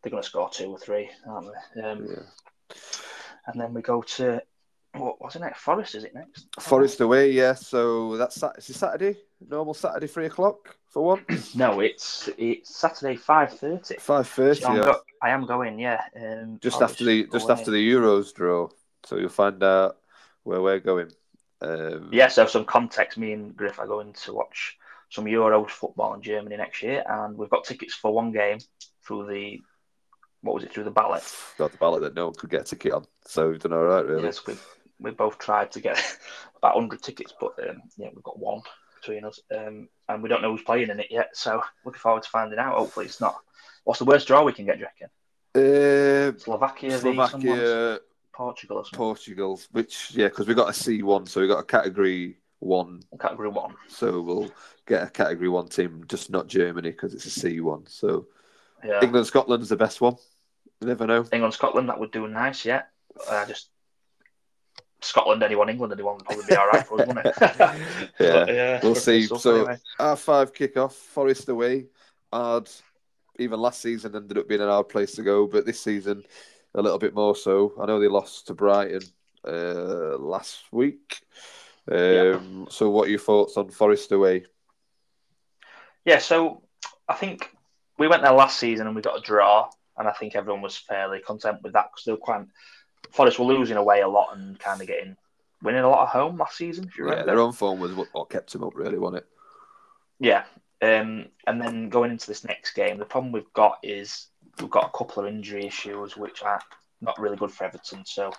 [0.04, 1.82] they're going to score two or three, aren't they?
[1.82, 2.76] Um, yeah.
[3.48, 4.42] And then we go to
[4.96, 5.60] what was it next?
[5.62, 6.48] Forest is it next?
[6.60, 7.54] Forest away, yeah.
[7.54, 11.26] So that's is it Saturday, normal Saturday, three o'clock for one.
[11.56, 13.96] no, it's it's Saturday five thirty.
[13.96, 14.62] Five thirty.
[14.62, 14.84] So yeah.
[14.84, 16.02] Go- I am going, yeah.
[16.16, 17.54] Um, just Forest after the just away.
[17.54, 18.70] after the Euros draw,
[19.04, 19.98] so you'll find out
[20.44, 21.12] where we're going.
[21.62, 23.18] Um, yeah, so some context.
[23.18, 24.78] Me and Griff are going to watch
[25.10, 28.60] some Euros football in Germany next year, and we've got tickets for one game
[29.06, 29.62] through the
[30.44, 31.24] what was it through the ballot?
[31.58, 33.84] Got the ballot that no one could get a ticket on, so we've done all
[33.84, 34.24] right, really.
[34.24, 34.56] Yes, we
[35.00, 35.98] we both tried to get
[36.58, 38.62] about hundred tickets, but um, yeah, we've got one
[39.02, 41.30] between us, um, and we don't know who's playing in it yet.
[41.34, 42.78] So looking forward to finding out.
[42.78, 43.38] Hopefully, it's not.
[43.86, 45.10] What's the worst draw we can get, do you reckon?
[45.56, 48.00] Uh, Slovakia, Slovakia,
[48.34, 49.60] Portugal, or Portugal.
[49.72, 53.02] Which yeah, because we got a C one, so we got a category one.
[53.20, 53.76] Category one.
[53.88, 54.52] So we'll
[54.86, 57.86] get a category one team, just not Germany because it's a C one.
[57.88, 58.28] So
[58.84, 59.02] yeah.
[59.02, 60.16] England, Scotland's the best one.
[60.84, 61.26] You never know.
[61.32, 62.82] England, Scotland, that would do nice, yeah.
[63.30, 63.70] Uh, just
[65.00, 67.36] Scotland, anyone, England, anyone would probably be all right for us, wouldn't it?
[67.42, 67.76] yeah.
[68.20, 69.24] But, yeah, we'll see.
[69.28, 69.78] So, anyway.
[69.98, 71.86] our five kick-off, Forest away,
[72.34, 72.70] hard.
[73.40, 76.24] Even last season ended up being an hard place to go, but this season
[76.76, 77.74] a little bit more so.
[77.82, 79.04] I know they lost to Brighton
[79.48, 81.22] uh, last week.
[81.90, 82.40] Um, yeah.
[82.70, 84.48] So, what are your thoughts on Forest away?
[86.04, 86.62] Yeah, so
[87.08, 87.50] I think
[87.98, 90.78] we went there last season and we got a draw and I think everyone was
[90.78, 92.46] fairly content with that because they were quite.
[93.12, 95.16] Forest were losing away a lot and kind of getting
[95.62, 96.86] winning a lot at home last season.
[96.86, 99.24] If you remember, yeah, their own form was what, what kept them up, really, wasn't
[99.24, 99.28] it?
[100.20, 100.44] Yeah,
[100.84, 104.28] um, and then going into this next game, the problem we've got is
[104.60, 106.60] we've got a couple of injury issues which are
[107.02, 108.04] not really good for Everton.
[108.06, 108.34] So,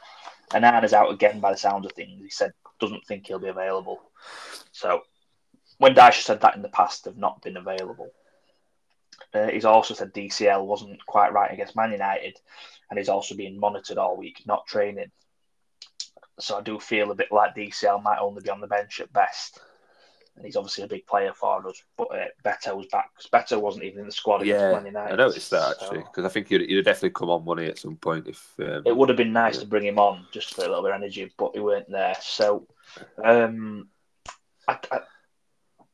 [0.51, 2.23] Onana's out again by the sounds of things.
[2.23, 4.01] He said doesn't think he'll be available.
[4.73, 5.03] So,
[5.79, 8.11] when Dyche said that in the past, they've not been available.
[9.33, 12.39] Uh, he's also said DCL wasn't quite right against Man United,
[12.91, 15.11] and he's also being monitored all week, not training.
[16.41, 19.13] So I do feel a bit like DCL might only be on the bench at
[19.13, 19.61] best.
[20.37, 23.61] And he's obviously a big player for us, but uh, Beto was back because Beto
[23.61, 25.13] wasn't even in the squad against yeah, Man United.
[25.13, 27.79] I noticed that actually because so, I think he'd, he'd, definitely come on money at
[27.79, 29.61] some point if um, it would have been nice yeah.
[29.61, 32.17] to bring him on just for a little bit of energy, but he weren't there.
[32.21, 32.67] So
[33.25, 33.89] um,
[34.67, 35.01] I, I,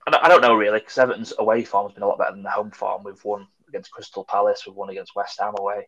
[0.06, 2.50] I don't know really because Everton's away form has been a lot better than the
[2.50, 3.04] home form.
[3.04, 5.86] We've won against Crystal Palace, we've won against West Ham away.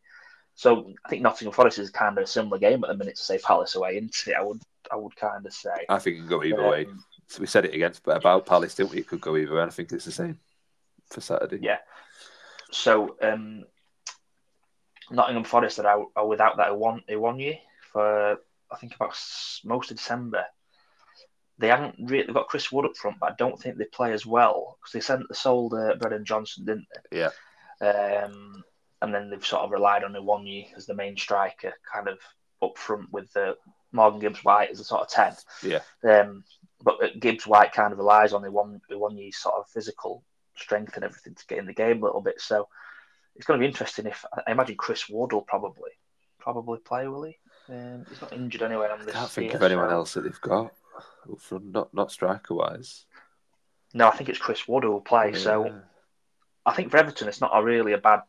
[0.55, 3.25] So I think Nottingham Forest is kind of a similar game at the minute to
[3.25, 4.37] say Palace away, isn't it?
[4.39, 5.87] I would I would kind of say.
[5.89, 6.87] I think it can go either um, way.
[7.29, 8.99] So we said it against but about Palace, didn't we?
[8.99, 9.63] It could go either way.
[9.63, 10.39] I think it's the same
[11.09, 11.59] for Saturday.
[11.63, 11.79] Yeah.
[12.71, 13.65] So um,
[15.11, 17.59] Nottingham Forest are out are without that one Awoniyi
[17.93, 18.39] for
[18.71, 19.17] I think about
[19.65, 20.45] most of December
[21.59, 24.13] they haven't really they've got Chris Wood up front, but I don't think they play
[24.13, 27.19] as well because they sent they sold uh, Brennan Johnson, didn't they?
[27.19, 27.31] Yeah.
[27.81, 28.65] Um,
[29.01, 32.19] and then they've sort of relied on Awoniyi as the main striker, kind of
[32.63, 33.55] up front with the uh,
[33.91, 35.35] Morgan Gibbs White as a sort of ten.
[35.63, 35.81] Yeah.
[36.05, 36.45] Um,
[36.83, 40.25] but Gibbs White kind of relies on the Awoniyi sort of physical
[40.57, 42.41] strength and everything to get in the game a little bit.
[42.41, 42.69] So
[43.37, 45.91] it's going to be interesting if I imagine Chris Wood will probably
[46.39, 47.39] probably play, will he?
[47.69, 48.89] Um, he's not injured anyway.
[48.89, 50.73] On this I can't think of anyone else that they've got
[51.39, 53.05] from not not striker wise.
[53.95, 55.35] No, I think it's Chris Wood who will play.
[55.35, 55.65] So
[56.65, 58.21] I think for Everton, it's not a really a bad.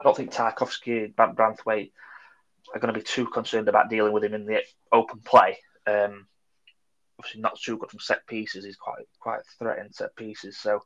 [0.00, 1.90] I don't think Tarkowski, Bran- Branthwaite
[2.74, 5.58] are going to be too concerned about dealing with him in the open play.
[5.86, 6.26] Um,
[7.18, 8.64] obviously, not too good from set pieces.
[8.64, 10.58] He's quite quite threatening set pieces.
[10.58, 10.82] So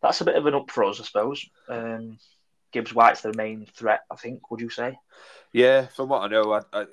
[0.00, 1.44] that's a bit of an up for us, I suppose.
[1.68, 2.18] Um,
[2.72, 4.50] Gibbs White's the main threat, I think.
[4.50, 4.98] Would you say?
[5.52, 6.86] Yeah, from what I know, I, I,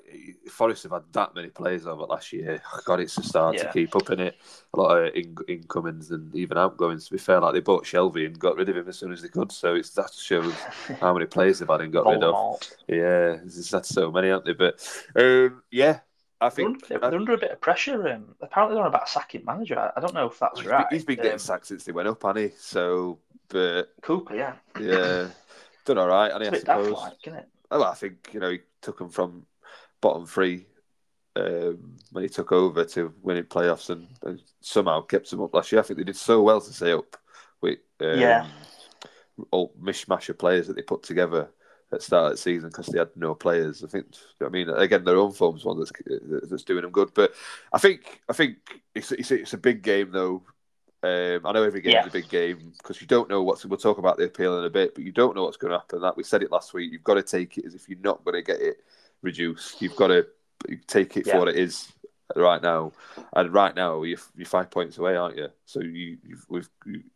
[0.50, 2.62] Forest have had that many players over last year.
[2.86, 4.36] God, it's just hard to keep up in it.
[4.72, 7.06] A lot of in, incomings and even outgoings.
[7.06, 9.20] To be fair, like they bought Shelvey and got rid of him as soon as
[9.22, 9.52] they could.
[9.52, 10.54] So it's that shows
[11.00, 12.58] how many players they've had and got rid of.
[12.88, 14.52] Yeah, it's had so many, haven't they?
[14.54, 14.80] But
[15.16, 16.00] um, yeah,
[16.40, 18.08] I They're, think under, they're under a bit of pressure.
[18.08, 19.78] Um, apparently, they're on about sacking manager.
[19.78, 20.86] I, I don't know if that's he's been- right.
[20.90, 22.56] he's been getting Um, sacked since they went up, hasn't he?
[22.58, 24.54] So, but Cooper, yeah.
[24.80, 25.28] yeah,
[25.84, 26.92] done all right, It's a I suppose.
[26.92, 27.48] like, isn't it?
[27.70, 29.46] Oh, I think you know he took them from
[30.00, 30.66] bottom three
[31.34, 35.72] um, when he took over to winning playoffs, and, and somehow kept them up last
[35.72, 35.80] year.
[35.80, 37.16] I think they did so well to stay up
[37.60, 38.46] with um, Yeah.
[39.50, 41.50] all mishmash of players that they put together
[41.92, 43.84] at the start of the season because they had no players.
[43.84, 44.06] I think.
[44.44, 45.92] I mean, again, their own form's one that's
[46.48, 47.32] that's doing them good, but
[47.72, 48.56] I think I think
[48.94, 50.42] it's it's, it's a big game though.
[51.06, 52.02] Um, I know every game Yeah.
[52.02, 53.64] is a big game because you don't know what's.
[53.64, 55.78] We'll talk about the appeal in a bit, but you don't know what's going to
[55.78, 56.00] happen.
[56.00, 56.92] That we said it last week.
[56.92, 58.82] You've got to take it as if you're not going to get it
[59.22, 59.80] reduced.
[59.80, 60.26] You've got to
[60.86, 61.34] take it Yeah.
[61.34, 61.92] for what it is
[62.34, 62.92] right now.
[63.34, 65.48] And right now, you're, you're five points away, aren't you?
[65.64, 66.68] So you you've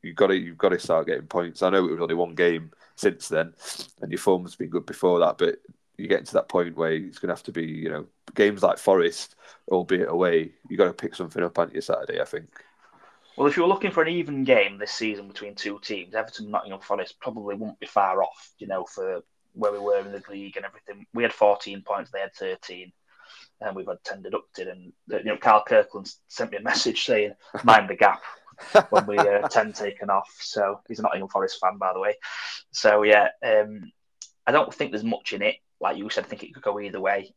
[0.02, 1.62] you've got to you've got to start getting points.
[1.62, 3.54] I know it was only one game since then,
[4.02, 5.56] and your form's been good before that, but
[5.96, 8.62] you're getting to that point where it's going to have to be, you know, games
[8.62, 9.34] like Forest,
[9.68, 10.52] albeit away.
[10.68, 12.20] You've got to pick something up, aren't you, Saturday?
[12.20, 12.48] I think.
[13.40, 16.44] Well, if you were looking for an even game this season between two teams, Everton
[16.44, 19.22] and Nottingham Forest probably won't be far off, you know, for
[19.54, 21.06] where we were in the league and everything.
[21.14, 22.92] We had 14 points, they had 13,
[23.62, 24.68] and we've had 10 deducted.
[24.68, 27.32] And, you know, Carl Kirkland sent me a message saying,
[27.64, 28.20] mind the gap
[28.90, 30.28] when we uh, 10 taken off.
[30.40, 32.16] So he's a Nottingham Forest fan, by the way.
[32.72, 33.90] So, yeah, um,
[34.46, 35.56] I don't think there's much in it.
[35.80, 37.32] Like you said, I think it could go either way.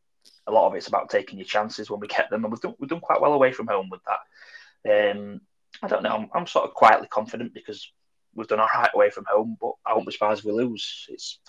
[0.47, 2.75] A lot of it's about taking your chances when we get them, and we've done,
[2.77, 5.15] we've done quite well away from home with that.
[5.15, 5.39] Um,
[5.81, 6.15] I don't know.
[6.15, 7.91] I'm, I'm sort of quietly confident because
[8.36, 10.51] we've done our all right away from home, but I won't be surprised if we
[10.51, 11.05] lose.
[11.09, 11.39] It's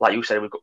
[0.00, 0.62] like you said, we've got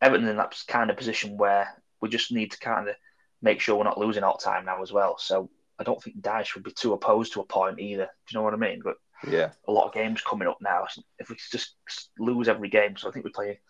[0.00, 1.68] Everton in that kind of position where
[2.00, 2.94] we just need to kind of
[3.42, 5.18] make sure we're not losing all time now as well.
[5.18, 8.04] So I don't think Dyche would be too opposed to a point either.
[8.04, 8.80] Do you know what I mean?
[8.82, 8.96] But
[9.28, 9.50] Yeah.
[9.68, 10.86] a lot of games coming up now.
[11.18, 11.76] If we just
[12.18, 13.60] lose every game, so I think we play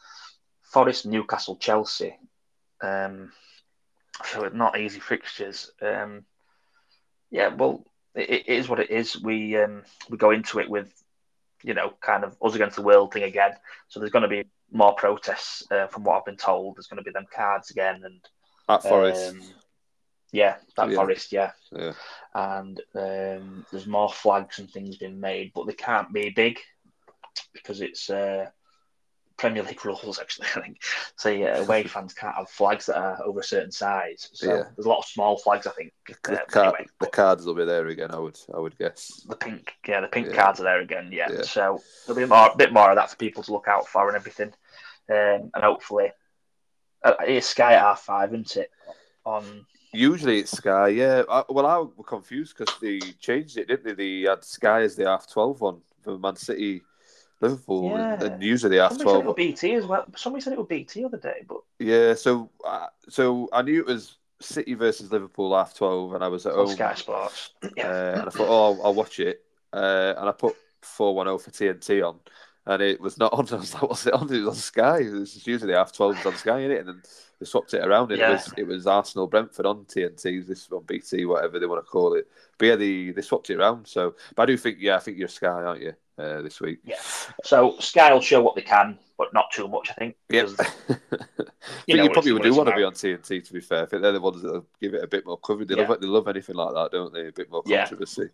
[0.62, 2.16] Forest, Newcastle, Chelsea.
[2.81, 3.33] Um,
[4.25, 5.70] so not easy fixtures.
[5.81, 6.25] Um,
[7.31, 7.85] yeah, well,
[8.16, 9.20] it, it is what it is.
[9.20, 10.92] We um, we go into it with,
[11.62, 13.52] you know, kind of us against the world thing again.
[13.88, 16.76] So there's going to be more protests uh, from what I've been told.
[16.76, 18.20] There's going to be them cards again, and
[18.68, 19.35] At Forest.
[19.35, 19.42] um,
[20.33, 20.96] yeah, that Yeah.
[20.96, 21.92] Forest, yeah yeah.
[22.35, 26.59] and um, there's more flags and things being made, but they can't be big
[27.52, 28.50] because it's uh,
[29.37, 30.18] Premier League rules.
[30.18, 30.83] Actually, I think
[31.16, 31.29] so.
[31.29, 34.31] Yeah, away fans can't have flags that are over a certain size.
[34.33, 34.62] So Yeah.
[34.75, 35.66] there's a lot of small flags.
[35.66, 35.92] I think.
[36.25, 38.11] The, Uh, car- anyway, the cards will be there again.
[38.12, 38.38] I would.
[38.55, 39.25] I would guess.
[39.29, 40.35] the pink, yeah, the pink Yeah.
[40.42, 41.11] cards are there again.
[41.12, 41.29] Yeah.
[41.31, 41.42] Yeah.
[41.42, 44.09] so there'll be more, a bit more of that for people to look out for
[44.09, 44.53] and everything,
[45.11, 46.12] um, and hopefully,
[47.05, 48.70] uh, it's Sky at half five, isn't it?
[49.25, 51.22] On Usually it's Sky, yeah.
[51.29, 54.22] I, well, I was confused because they changed it, didn't they?
[54.22, 56.83] They had Sky as the half twelve one for Man City,
[57.40, 58.22] Liverpool, Yeah.
[58.22, 60.05] and usually the half somebody said it was BT as well.
[60.16, 63.81] Somebody said it was BT the other day, but Yeah, so uh, so I knew
[63.81, 67.51] it was City versus Liverpool half twelve, and I was at home, Sky Sports.
[67.77, 67.88] Yeah.
[67.88, 71.27] uh, and I thought, oh, I'll, I'll watch it, uh, and I put four one
[71.27, 72.20] zero for TNT on,
[72.66, 73.46] and it was not on.
[73.52, 74.33] I was like, what's it on?
[74.33, 74.98] It was on Sky.
[75.00, 76.79] It was usually half twelve was on Sky, is it?
[76.81, 77.02] And then
[77.38, 78.29] they swapped it around, and Yeah.
[78.31, 81.90] it was it was Arsenal Brentford on TNT, this on BT, whatever they want to
[81.90, 82.29] call it.
[82.59, 83.87] But yeah, they they swapped it around.
[83.87, 86.79] So, but I do think, yeah, I think you're Sky, aren't you, uh, this week?
[86.85, 86.96] Yeah.
[87.44, 90.16] So Sky will show what they can, but not too much, I think.
[90.29, 90.46] Yeah.
[91.88, 93.44] You think know you probably would do it's want to be on TNT.
[93.44, 95.68] To be fair, I think they're the ones that give it a bit more coverage.
[95.68, 95.88] They Yeah.
[95.88, 97.26] love they love anything like that, don't they?
[97.29, 97.79] A bit more Yeah.
[97.81, 98.29] controversy.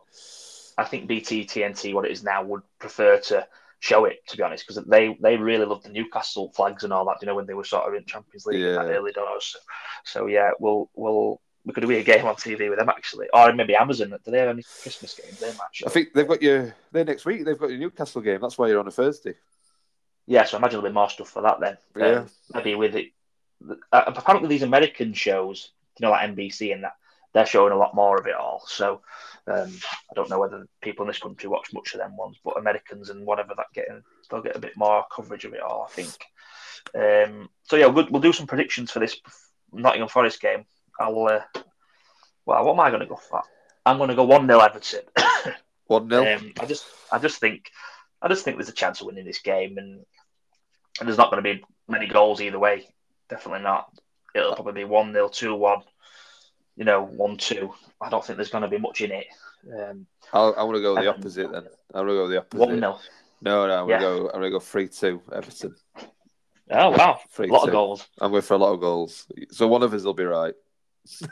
[0.76, 3.46] I think BT TNT, what it is now, would prefer to
[3.82, 7.04] show it to be honest, because they they really love the Newcastle flags and all
[7.06, 7.16] that.
[7.20, 8.82] You know when they were sort of in Champions League Yeah.
[8.84, 9.44] early doors.
[9.44, 9.58] So,
[10.04, 13.52] so yeah, we'll we'll we could do a game on TV with them actually, or
[13.52, 14.10] maybe Amazon.
[14.24, 15.40] Do they have any Christmas games?
[15.40, 15.86] They might show.
[15.86, 17.44] I think they've got you there next week.
[17.44, 18.40] They've got your Newcastle game.
[18.40, 19.34] That's why you're on a Thursday.
[20.26, 21.76] Yeah, so I imagine there'll be more stuff for that then.
[21.96, 22.18] Yeah.
[22.20, 23.06] Um, maybe with it.
[23.92, 26.94] Uh, apparently, these American shows, you know, like NBC and that,
[27.32, 28.62] they're showing a lot more of it all.
[28.66, 29.02] So
[29.46, 29.72] Um,
[30.10, 33.10] I don't know whether people in this country watch much of them ones, but Americans
[33.10, 36.16] and whatever that getting, they'll get a bit more coverage of it all, I think.
[36.94, 39.20] Um, so yeah, we'll, we'll do some predictions for this
[39.72, 40.64] Nottingham Forest game.
[40.98, 41.26] I'll.
[41.26, 41.40] Uh,
[42.44, 43.42] well, what am I going to go for?
[43.84, 45.02] I'm going to go one 0 Everton.
[45.86, 47.70] One 0 um, I just, I just think,
[48.22, 50.00] I just think there's a chance of winning this game, and,
[50.98, 52.88] and there's not going to be many goals either way.
[53.28, 53.92] Definitely not.
[54.34, 55.82] It'll probably be one 0 two one.
[56.76, 57.74] You know, one two.
[58.00, 59.26] I don't think there's going to be much in it.
[59.70, 61.64] Um, I'll, I want to go the opposite then.
[61.94, 62.58] I want to go the opposite.
[62.58, 62.98] One 0
[63.42, 63.98] No, no, I'm Yeah.
[64.00, 64.26] gonna go.
[64.28, 65.74] I'm gonna go three two Everton.
[66.70, 67.68] Oh wow, Three a lot two.
[67.68, 68.06] of goals.
[68.20, 69.26] I'm going for a lot of goals.
[69.50, 70.54] So one of us will be right.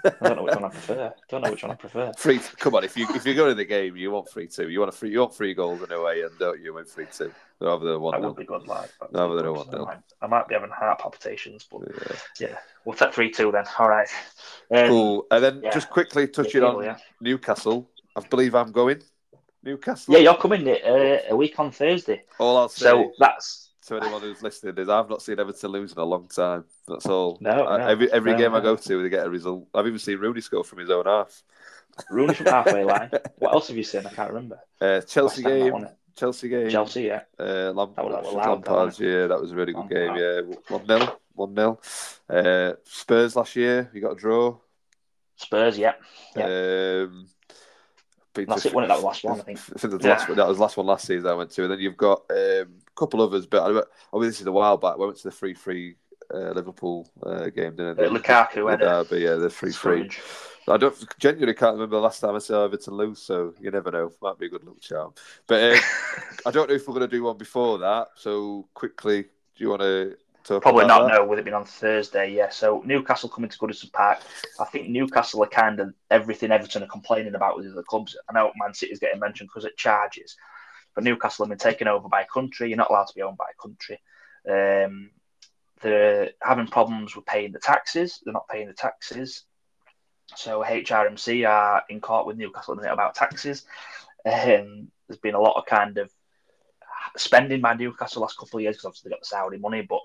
[0.05, 1.15] I don't know which one I prefer.
[1.29, 2.13] Don't know which one I prefer.
[2.17, 2.41] Three.
[2.59, 4.69] Come on, if you if you go to the game, you want three two.
[4.69, 5.11] You want a free.
[5.11, 8.01] You want three goals in a way, and don't you win three two rather than
[8.01, 8.91] one That would be good, like.
[8.99, 9.83] that'd No, be don't want nil.
[9.87, 12.17] I might, I might be having heart palpitations, but Yeah.
[12.49, 13.65] yeah, we'll take three two then.
[13.79, 14.09] All right.
[14.75, 15.27] Um, Cool.
[15.31, 15.71] And then yeah.
[15.71, 16.97] just quickly touching Yeah, on yeah.
[17.21, 17.89] Newcastle.
[18.17, 19.03] I believe I'm going.
[19.63, 20.15] Newcastle.
[20.15, 24.23] Yeah, you're coming uh, a week on Thursday, All I'll say so that's to anyone
[24.23, 26.65] who's listening is I've not seen Everton lose in a long time.
[26.89, 27.39] That's all.
[27.41, 29.69] No, I- no, every every no, game I go to, they get a result.
[29.75, 31.43] I've even seen Rooney score from his own half.
[32.11, 33.11] Rooney from halfway line.
[33.39, 34.07] What else have you seen?
[34.07, 34.59] I can't remember.
[34.81, 35.89] Uh, Chelsea that game.
[36.17, 36.69] Chelsea game.
[36.71, 37.23] Chelsea, yeah.
[37.39, 40.15] Uh, Lamp- That was- that was that yeah, that was a really good game.
[40.17, 41.81] Yeah, one 0 one 0
[42.29, 44.57] uh, Spurs last year, you got a draw.
[45.37, 45.95] Spurs, yeah.
[46.37, 47.27] Um,
[48.35, 48.75] That's it, it?
[48.75, 49.59] That was the last one, I think.
[49.59, 50.15] I think the Yeah.
[50.15, 51.97] last one, that was the last one last season I went to, and then you've
[51.97, 53.47] got um, couple others.
[53.47, 54.99] But I, I mean, this is a while back.
[54.99, 55.97] We went to the three three
[56.33, 58.07] uh, Liverpool uh, game, didn't Uh, I?
[58.09, 59.73] Lukaku the derby, yeah, the three.
[59.73, 60.19] scrummage.
[60.69, 63.91] I don't genuinely can't remember the last time I saw Everton lose, so you never
[63.91, 64.13] know.
[64.23, 65.15] Might be a good luck charm.
[65.49, 65.81] But um,
[66.47, 68.09] I don't know if we're going to do one before that.
[68.17, 69.29] So quickly, do
[69.65, 70.63] you want to talk?
[70.63, 71.15] Probably not, that?
[71.15, 72.51] no, with it being on Thursday, yeah.
[72.51, 74.21] So Newcastle coming to Goodison Park.
[74.61, 78.17] I think Newcastle are kind of everything Everton are complaining about with the other clubs.
[78.29, 80.37] I know Man City's getting mentioned because it charges,
[80.95, 82.69] but Newcastle have been taken over by a country.
[82.69, 84.01] You're not allowed to be owned by a country.
[84.49, 85.11] Um,
[85.83, 88.21] they're having problems with paying the taxes.
[88.25, 89.45] They're not paying the taxes.
[90.37, 93.65] So HMRC are in court with Newcastle about taxes.
[94.25, 96.11] Um, there's been a lot of kind of
[97.17, 99.83] spending by Newcastle the last couple of years because obviously they got the Saudi money,
[99.83, 100.01] but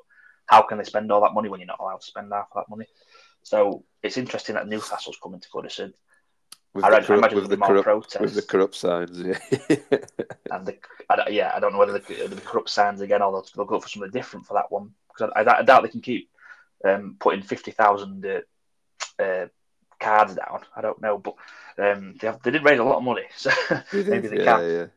[0.48, 2.63] how can they spend all that money when you're not allowed to spend half of
[2.63, 2.88] that money?
[3.43, 5.93] So it's interesting that Newcastle's coming to Goodison.
[6.76, 8.20] With I the read- I corrupt- imagine with the more corrupt protests.
[8.22, 9.20] with the corrupt signs.
[9.22, 9.40] Yeah.
[10.52, 10.78] And the,
[11.10, 13.66] I, don't- yeah, I don't know whether the, they'll corrupt signs again or they'll, they'll
[13.66, 16.30] go for something different for that one because I, I, doubt they can keep
[16.86, 19.48] um, putting fifty thousand uh, uh,
[20.00, 20.62] cards down.
[20.76, 21.34] I don't know, but
[21.80, 23.50] um, they have, they did raise a lot of money, so
[23.92, 24.92] maybe they yeah, can.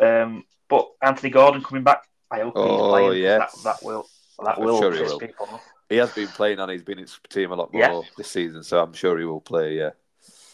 [0.00, 0.22] yeah.
[0.22, 3.08] Um, but Anthony Gordon coming back, I hope he's Oh, playing.
[3.08, 3.62] 'cause yes.
[3.62, 4.06] That, that will
[4.44, 5.18] that I'm will sure he piss will.
[5.18, 5.64] people off.
[5.88, 8.00] He has been playing and he's been in his team a lot more Yeah.
[8.16, 9.76] this season, so I'm sure he will play.
[9.76, 9.90] Yeah.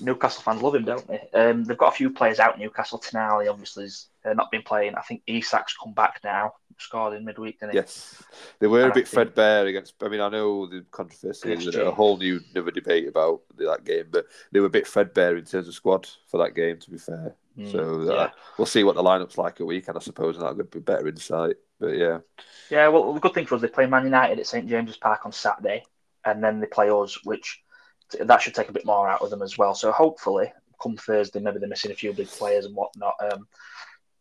[0.01, 1.29] Newcastle fans love him, don't they?
[1.35, 2.59] Um, they've got a few players out.
[2.59, 4.95] Newcastle Tonali obviously has uh, not been playing.
[4.95, 6.55] I think Isak's come back now.
[6.79, 7.77] Scored in midweek, didn't he?
[7.79, 8.23] Yes,
[8.59, 9.95] they were a And I bit think- threadbare against.
[10.03, 14.09] I mean, I know the controversy is a whole new another debate about that game,
[14.11, 16.79] but they were a bit threadbare in terms of squad for that game.
[16.79, 18.31] To be fair, Mm, so uh, yeah.
[18.59, 21.57] we'll see what the lineup's like at weekend, I suppose, and that'll be better insight.
[21.81, 22.19] But yeah,
[22.69, 25.25] Yeah, well, the good thing for us, they play Man United at St James's Park
[25.25, 25.83] on Saturday,
[26.27, 27.63] and then they play us, which
[28.21, 29.75] that should take a bit more out of them as well.
[29.75, 33.15] So hopefully, come Thursday, maybe they're missing a few big players and whatnot.
[33.21, 33.47] Um,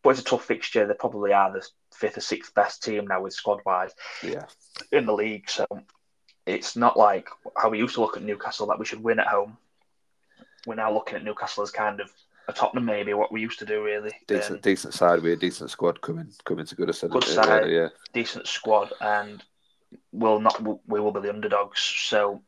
[0.04, 0.86] but it's a tough fixture.
[0.86, 4.46] They probably are the fifth or sixth best team now with squad wise yeah,
[4.92, 5.50] in the league.
[5.50, 5.66] So
[6.46, 9.28] it's not like how we used to look at Newcastle that we should win at
[9.28, 9.58] home.
[10.68, 12.12] We're now looking at Newcastle as kind of
[12.48, 14.12] a Tottenham, maybe what we used to do, really.
[14.28, 17.10] decent, Um, decent side with a decent squad coming coming to Goodison.
[17.10, 17.70] Good side.
[17.70, 17.90] yeah.
[18.14, 19.44] decent squad, and
[20.12, 21.80] we'll not we will be the underdogs.
[21.80, 22.44] So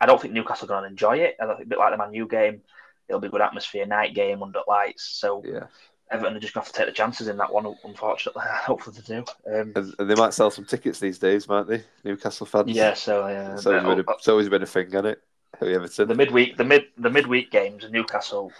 [0.00, 1.36] I don't think Newcastle are going to enjoy it.
[1.40, 2.62] I think a bit like the Man U game,
[3.08, 5.04] it'll be a good atmosphere, night game under lights.
[5.04, 5.66] So Yeah,
[6.10, 7.74] Everton are just going to have to take the chances in that one.
[7.84, 9.24] Unfortunately, hopefully they do.
[9.46, 11.82] Um, and, and they might sell some tickets these days, might they?
[12.04, 12.70] Newcastle fans.
[12.70, 15.22] yeah, so uh, it's always, been a, it's always been a thing, hasn't it?
[15.60, 16.08] Everton.
[16.08, 18.52] the midweek, the mid, the midweek games in Newcastle.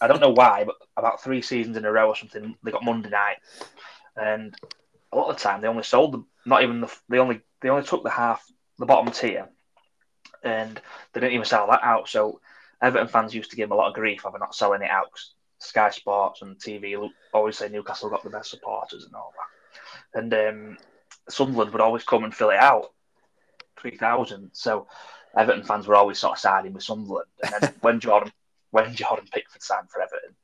[0.00, 2.84] I don't know why, but about three seasons in a row or something, they got
[2.84, 3.36] Monday night,
[4.16, 4.54] and
[5.12, 6.26] a lot of the time they only sold them.
[6.44, 8.44] Not even the they only they only took the half,
[8.78, 9.48] the bottom tier,
[10.42, 10.80] and
[11.12, 12.08] they didn't even sell that out.
[12.08, 12.40] So
[12.80, 15.18] Everton fans used to give him a lot of grief over not selling it out.
[15.58, 20.34] Sky Sports and TV always say Newcastle got the best supporters and all that, and
[20.34, 20.78] um,
[21.28, 22.92] Sunderland would always come and fill it out,
[23.78, 24.50] three thousand.
[24.52, 24.88] So
[25.36, 27.28] Everton fans were always sort of siding with Sunderland.
[27.42, 28.32] And then when Jordan
[28.70, 30.34] when Jordan Pickford signed for Everton,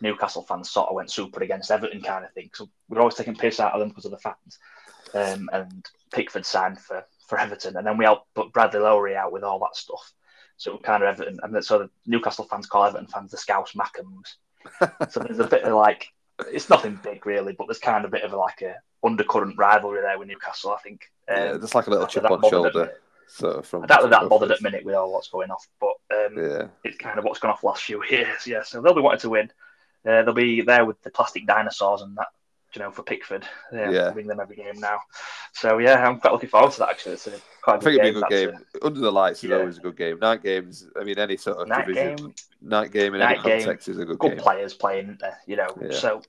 [0.00, 2.50] Newcastle fans sort of went super against Everton kind of thing.
[2.54, 4.58] So we are always taking piss out of them because of the fans.
[5.14, 9.32] Um, and Pickford signed for, for Everton, and then we helped put Bradley Lowery out
[9.32, 10.12] with all that stuff.
[10.56, 13.72] So kind of Everton, and then so the Newcastle fans call Everton fans the Scouse
[13.72, 14.36] Mackems.
[15.10, 16.08] so there's a bit of like,
[16.50, 19.58] it's nothing big really, but there's kind of a bit of a, like a undercurrent
[19.58, 20.72] rivalry there with Newcastle.
[20.72, 21.10] I think.
[21.28, 22.92] Um, yeah, just like a little chip on shoulder.
[23.28, 25.94] So from I doubt that that bothered at minute with all what's going off, but
[26.14, 26.68] um, yeah.
[26.84, 28.46] it's kind of what's gone off last few years.
[28.46, 29.50] Yeah, so they'll be wanting to win.
[30.06, 32.28] Uh, they'll be there with the plastic dinosaurs and that,
[32.76, 33.46] you know, for Pickford.
[33.72, 34.10] Yeah, yeah.
[34.10, 35.00] bring them every game now.
[35.52, 36.90] So yeah, I'm quite looking forward to that.
[36.90, 37.76] Actually, it's a quite.
[37.76, 38.64] I think it'll be a good game.
[38.80, 39.56] A, Under the lights is yeah.
[39.56, 40.18] always a good game.
[40.18, 40.86] Night games.
[41.00, 43.98] I mean, any sort of night division, game, night game in night any context is
[43.98, 44.40] a good, good game.
[44.40, 45.18] players playing.
[45.24, 45.92] Uh, you know, yeah.
[45.92, 46.22] so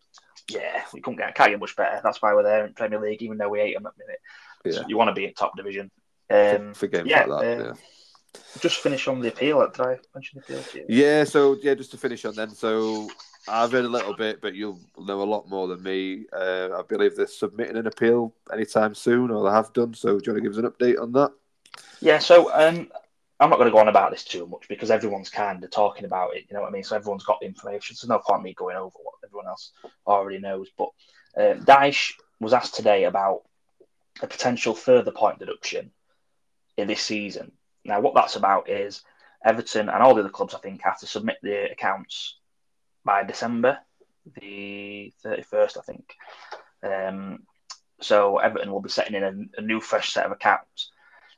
[0.50, 2.00] yeah, we couldn't get can't get much better.
[2.04, 4.20] That's why we're there in Premier League, even though we hate them at the minute.
[4.66, 4.72] Yeah.
[4.82, 5.92] So you want to be in top division.
[6.30, 7.74] Um, for, for games yeah, like that, uh, yeah.
[8.60, 9.66] Just finish on the appeal.
[9.70, 10.86] Did I mention the appeal to you?
[10.90, 12.50] Yeah, so yeah, just to finish on then.
[12.50, 13.10] So
[13.48, 16.26] I've read a little bit, but you'll know a lot more than me.
[16.34, 19.94] Uh, I believe they're submitting an appeal anytime soon, or they have done.
[19.94, 21.32] So, do you want to give us an update on that?
[22.02, 22.90] Yeah, so um,
[23.40, 26.06] I'm not going to go on about this too much because everyone's kind of talking
[26.06, 26.46] about it.
[26.50, 26.84] You know what I mean?
[26.84, 27.96] So everyone's got the information.
[27.96, 29.72] So no point me going over what everyone else
[30.06, 30.70] already knows.
[30.78, 30.90] But
[31.38, 33.44] uh, Dyche was asked today about
[34.22, 35.92] a potential further point deduction
[36.78, 37.52] in this season
[37.88, 39.02] now, what that's about is
[39.44, 42.38] Everton and all the other clubs, I think, have to submit their accounts
[43.08, 43.80] by December
[44.36, 46.14] the 31st, I think.
[46.84, 47.40] Um,
[48.02, 50.92] so Everton will be setting in a, a, new, fresh set of accounts.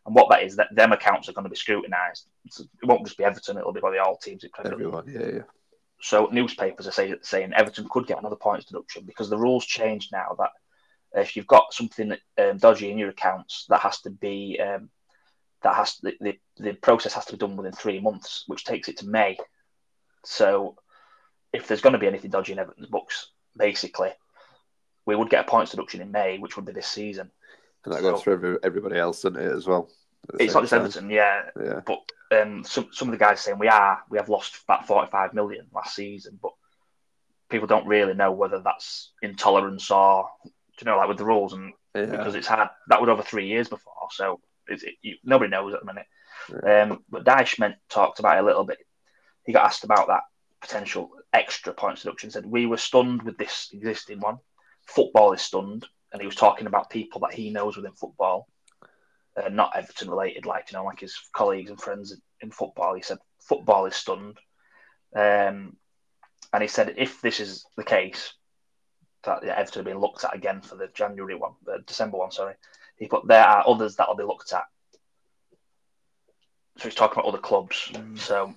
[0.05, 2.25] And what that is, that them accounts are going to be scrutinised.
[2.45, 4.43] it won't just be Everton; it'll be by the all teams.
[4.65, 5.41] Everyone, yeah, yeah.
[6.01, 10.11] So newspapers are say, saying Everton could get another points deduction because the rules changed
[10.11, 10.51] now that
[11.13, 14.89] if you've got something um, dodgy in your accounts, that has to be um,
[15.61, 18.87] that has the, the, the process has to be done within three months, which takes
[18.87, 19.37] it to May.
[20.25, 20.75] So
[21.53, 24.11] if there's going to be anything dodgy in Everton's books, basically,
[25.05, 27.31] we would get a points deduction in May, which would be this season.
[27.85, 29.89] And that so, goes for everybody else, doesn't it, as well?
[30.39, 30.81] It's not just time.
[30.81, 31.43] Everton, yeah.
[31.61, 31.81] yeah.
[31.85, 35.09] But um, some some of the guys saying we are we have lost about forty
[35.09, 36.51] five million last season, but
[37.49, 41.73] people don't really know whether that's intolerance or you know like with the rules and
[41.95, 42.05] yeah.
[42.05, 45.79] because it's had that was over three years before, so it, you, nobody knows at
[45.79, 46.05] the minute.
[46.63, 46.81] Yeah.
[46.83, 48.77] Um, but Dyche meant, talked about it a little bit.
[49.45, 50.21] He got asked about that
[50.61, 52.31] potential extra points deduction.
[52.31, 54.37] Said we were stunned with this existing one.
[54.85, 58.47] Football is stunned, and he was talking about people that he knows within football,
[59.37, 62.95] uh, not Everton related, like you know, like his colleagues and friends in football.
[62.95, 64.37] He said football is stunned,
[65.15, 65.75] um,
[66.53, 68.33] and he said if this is the case,
[69.23, 72.31] that yeah, Everton have been looked at again for the January one, the December one,
[72.31, 72.55] sorry.
[72.97, 74.65] He put there are others that will be looked at.
[76.77, 77.89] So he's talking about other clubs.
[77.93, 78.17] Mm.
[78.17, 78.55] So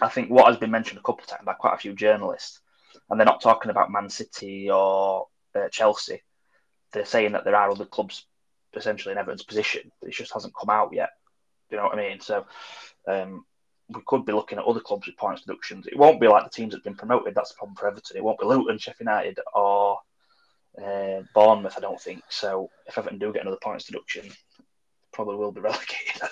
[0.00, 2.60] I think what has been mentioned a couple of times by quite a few journalists,
[3.08, 6.22] and they're not talking about Man City or uh, Chelsea.
[6.92, 8.26] They're saying that there are other clubs
[8.76, 9.90] essentially in Everton's position.
[10.02, 11.10] It just hasn't come out yet.
[11.68, 12.20] Do you know what I mean?
[12.20, 12.46] So
[13.06, 13.44] um,
[13.88, 15.86] we could be looking at other clubs with points deductions.
[15.86, 17.34] It won't be like the teams that have been promoted.
[17.34, 18.16] That's the problem for Everton.
[18.16, 19.98] It won't be Luton, Sheffield United, or
[20.82, 22.22] uh, Bournemouth, I don't think.
[22.28, 24.30] So if Everton do get another points deduction,
[25.12, 26.22] probably will be relegated.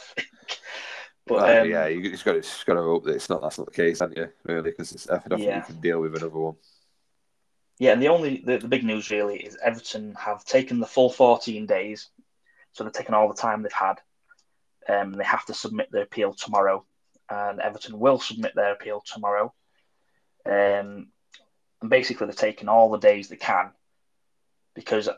[1.27, 1.29] I.
[1.29, 3.43] But well, um, yeah, you just got to just got to hope that it's not
[3.43, 4.29] that's not the case, haven't you?
[4.45, 5.61] Really, because I don't yeah.
[5.61, 6.57] think you can deal with another one.
[7.79, 11.11] Yeah, and the only the, the big news really is Everton have taken the full
[11.11, 12.11] 14 days,
[12.73, 14.01] so they've taken all the time they've had.
[14.89, 16.85] Um, they have to submit their appeal tomorrow,
[17.31, 19.53] and Everton will submit their appeal tomorrow.
[20.45, 21.09] Um,
[21.81, 23.71] and basically, they've taken all the days they can
[24.75, 25.09] because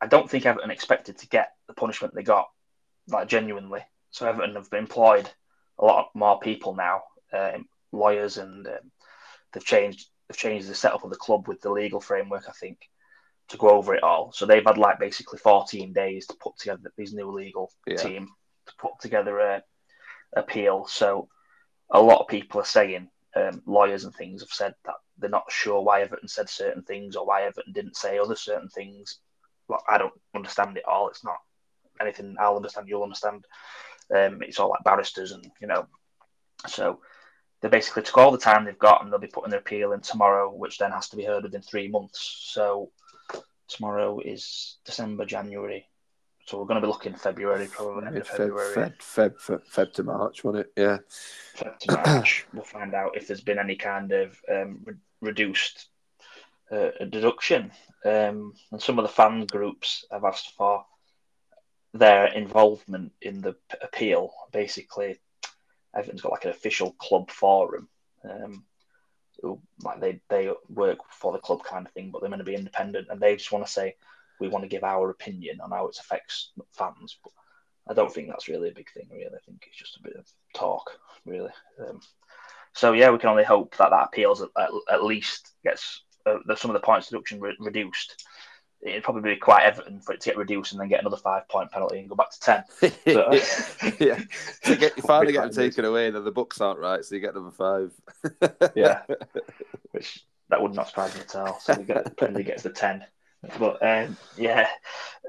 [0.00, 2.48] I don't think Everton expected to get the punishment they got,
[3.08, 3.80] like genuinely.
[4.10, 5.30] So Everton have employed
[5.78, 7.02] a lot more people now,
[7.32, 7.58] uh,
[7.92, 8.90] lawyers, and um,
[9.52, 12.44] they've changed they've changed the setup of the club with the legal framework.
[12.48, 12.78] I think
[13.48, 14.32] to go over it all.
[14.32, 17.96] So they've had like basically 14 days to put together these new legal yeah.
[17.96, 18.28] team
[18.66, 19.62] to put together a
[20.36, 20.86] appeal.
[20.86, 21.28] So
[21.90, 25.50] a lot of people are saying um, lawyers and things have said that they're not
[25.50, 29.18] sure why Everton said certain things or why Everton didn't say other certain things.
[29.66, 31.08] Well, I don't understand it all.
[31.08, 31.38] It's not
[32.00, 32.88] anything I'll understand.
[32.88, 33.44] You'll understand.
[34.14, 35.86] Um, it's all like barristers and you know.
[36.66, 37.00] So
[37.60, 40.00] they basically took all the time they've got and they'll be putting their appeal in
[40.00, 42.50] tomorrow, which then has to be heard within three months.
[42.52, 42.90] So
[43.68, 45.86] tomorrow is December, January,
[46.48, 48.74] so we're going to be looking February, probably end of February.
[48.74, 50.72] Feb, Feb, Feb, Feb, to March, won't it?
[50.78, 50.96] Yeah.
[51.54, 52.46] Feb to March.
[52.54, 55.88] we'll find out if there's been any kind of um, re- reduced
[56.72, 57.70] uh, deduction.
[58.02, 60.86] Um, and some of the fan groups have asked for
[61.94, 64.32] their involvement in the appeal.
[64.52, 65.18] Basically,
[65.94, 67.88] everyone's got like an official club forum.
[68.28, 68.64] Um,
[69.82, 72.54] like they, they work for the club kind of thing, but they're going to be
[72.54, 73.94] independent and they just want to say,
[74.40, 77.18] we want to give our opinion on how it affects fans.
[77.88, 79.08] I don't think that's really a big thing.
[79.10, 80.90] Really, I think it's just a bit of talk.
[81.24, 81.50] Really.
[81.80, 82.00] Um,
[82.72, 86.38] so yeah, we can only hope that that appeals at, at, at least gets uh,
[86.56, 88.24] some of the points deduction re- reduced.
[88.80, 91.48] It'd probably be quite evident for it to get reduced and then get another five
[91.48, 92.64] point penalty and go back to ten.
[93.04, 94.20] But, uh, yeah,
[94.66, 97.20] you, get, you finally get them taken away, and the books aren't right, so you
[97.20, 97.92] get number five.
[98.74, 99.02] yeah,
[99.90, 101.58] which that would not surprise me at all.
[101.60, 103.04] So we get Penalty gets the ten.
[103.58, 104.68] But um, yeah,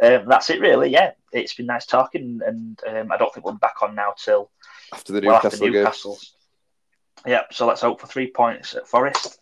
[0.02, 0.89] um, that's it really.
[0.89, 4.14] Yeah, it's been nice talking, and um, I don't think we'll be back on now
[4.18, 4.50] till
[4.93, 6.14] after the Newcastle, well, after Newcastle.
[6.14, 7.34] Game.
[7.34, 9.39] Yeah, so let's hope for three points at Forest,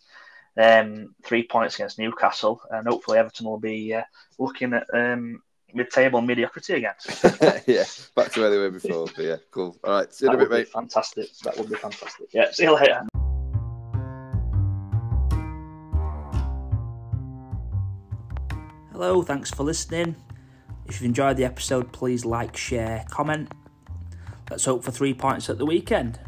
[0.58, 4.02] um, three points against Newcastle, and hopefully Everton will be uh,
[4.38, 5.42] looking at um,
[5.72, 6.94] mid-table mediocrity again.
[7.66, 7.84] yeah,
[8.16, 9.06] back to where they were before.
[9.14, 9.76] But yeah, cool.
[9.84, 10.68] All right, see you in a bit, mate.
[10.68, 11.28] Fantastic.
[11.44, 12.28] That would be fantastic.
[12.32, 13.06] Yeah, see you later.
[18.92, 20.16] Hello, thanks for listening.
[20.86, 23.52] If you've enjoyed the episode, please like, share, comment.
[24.50, 26.18] Let's hope for three points at the weekend.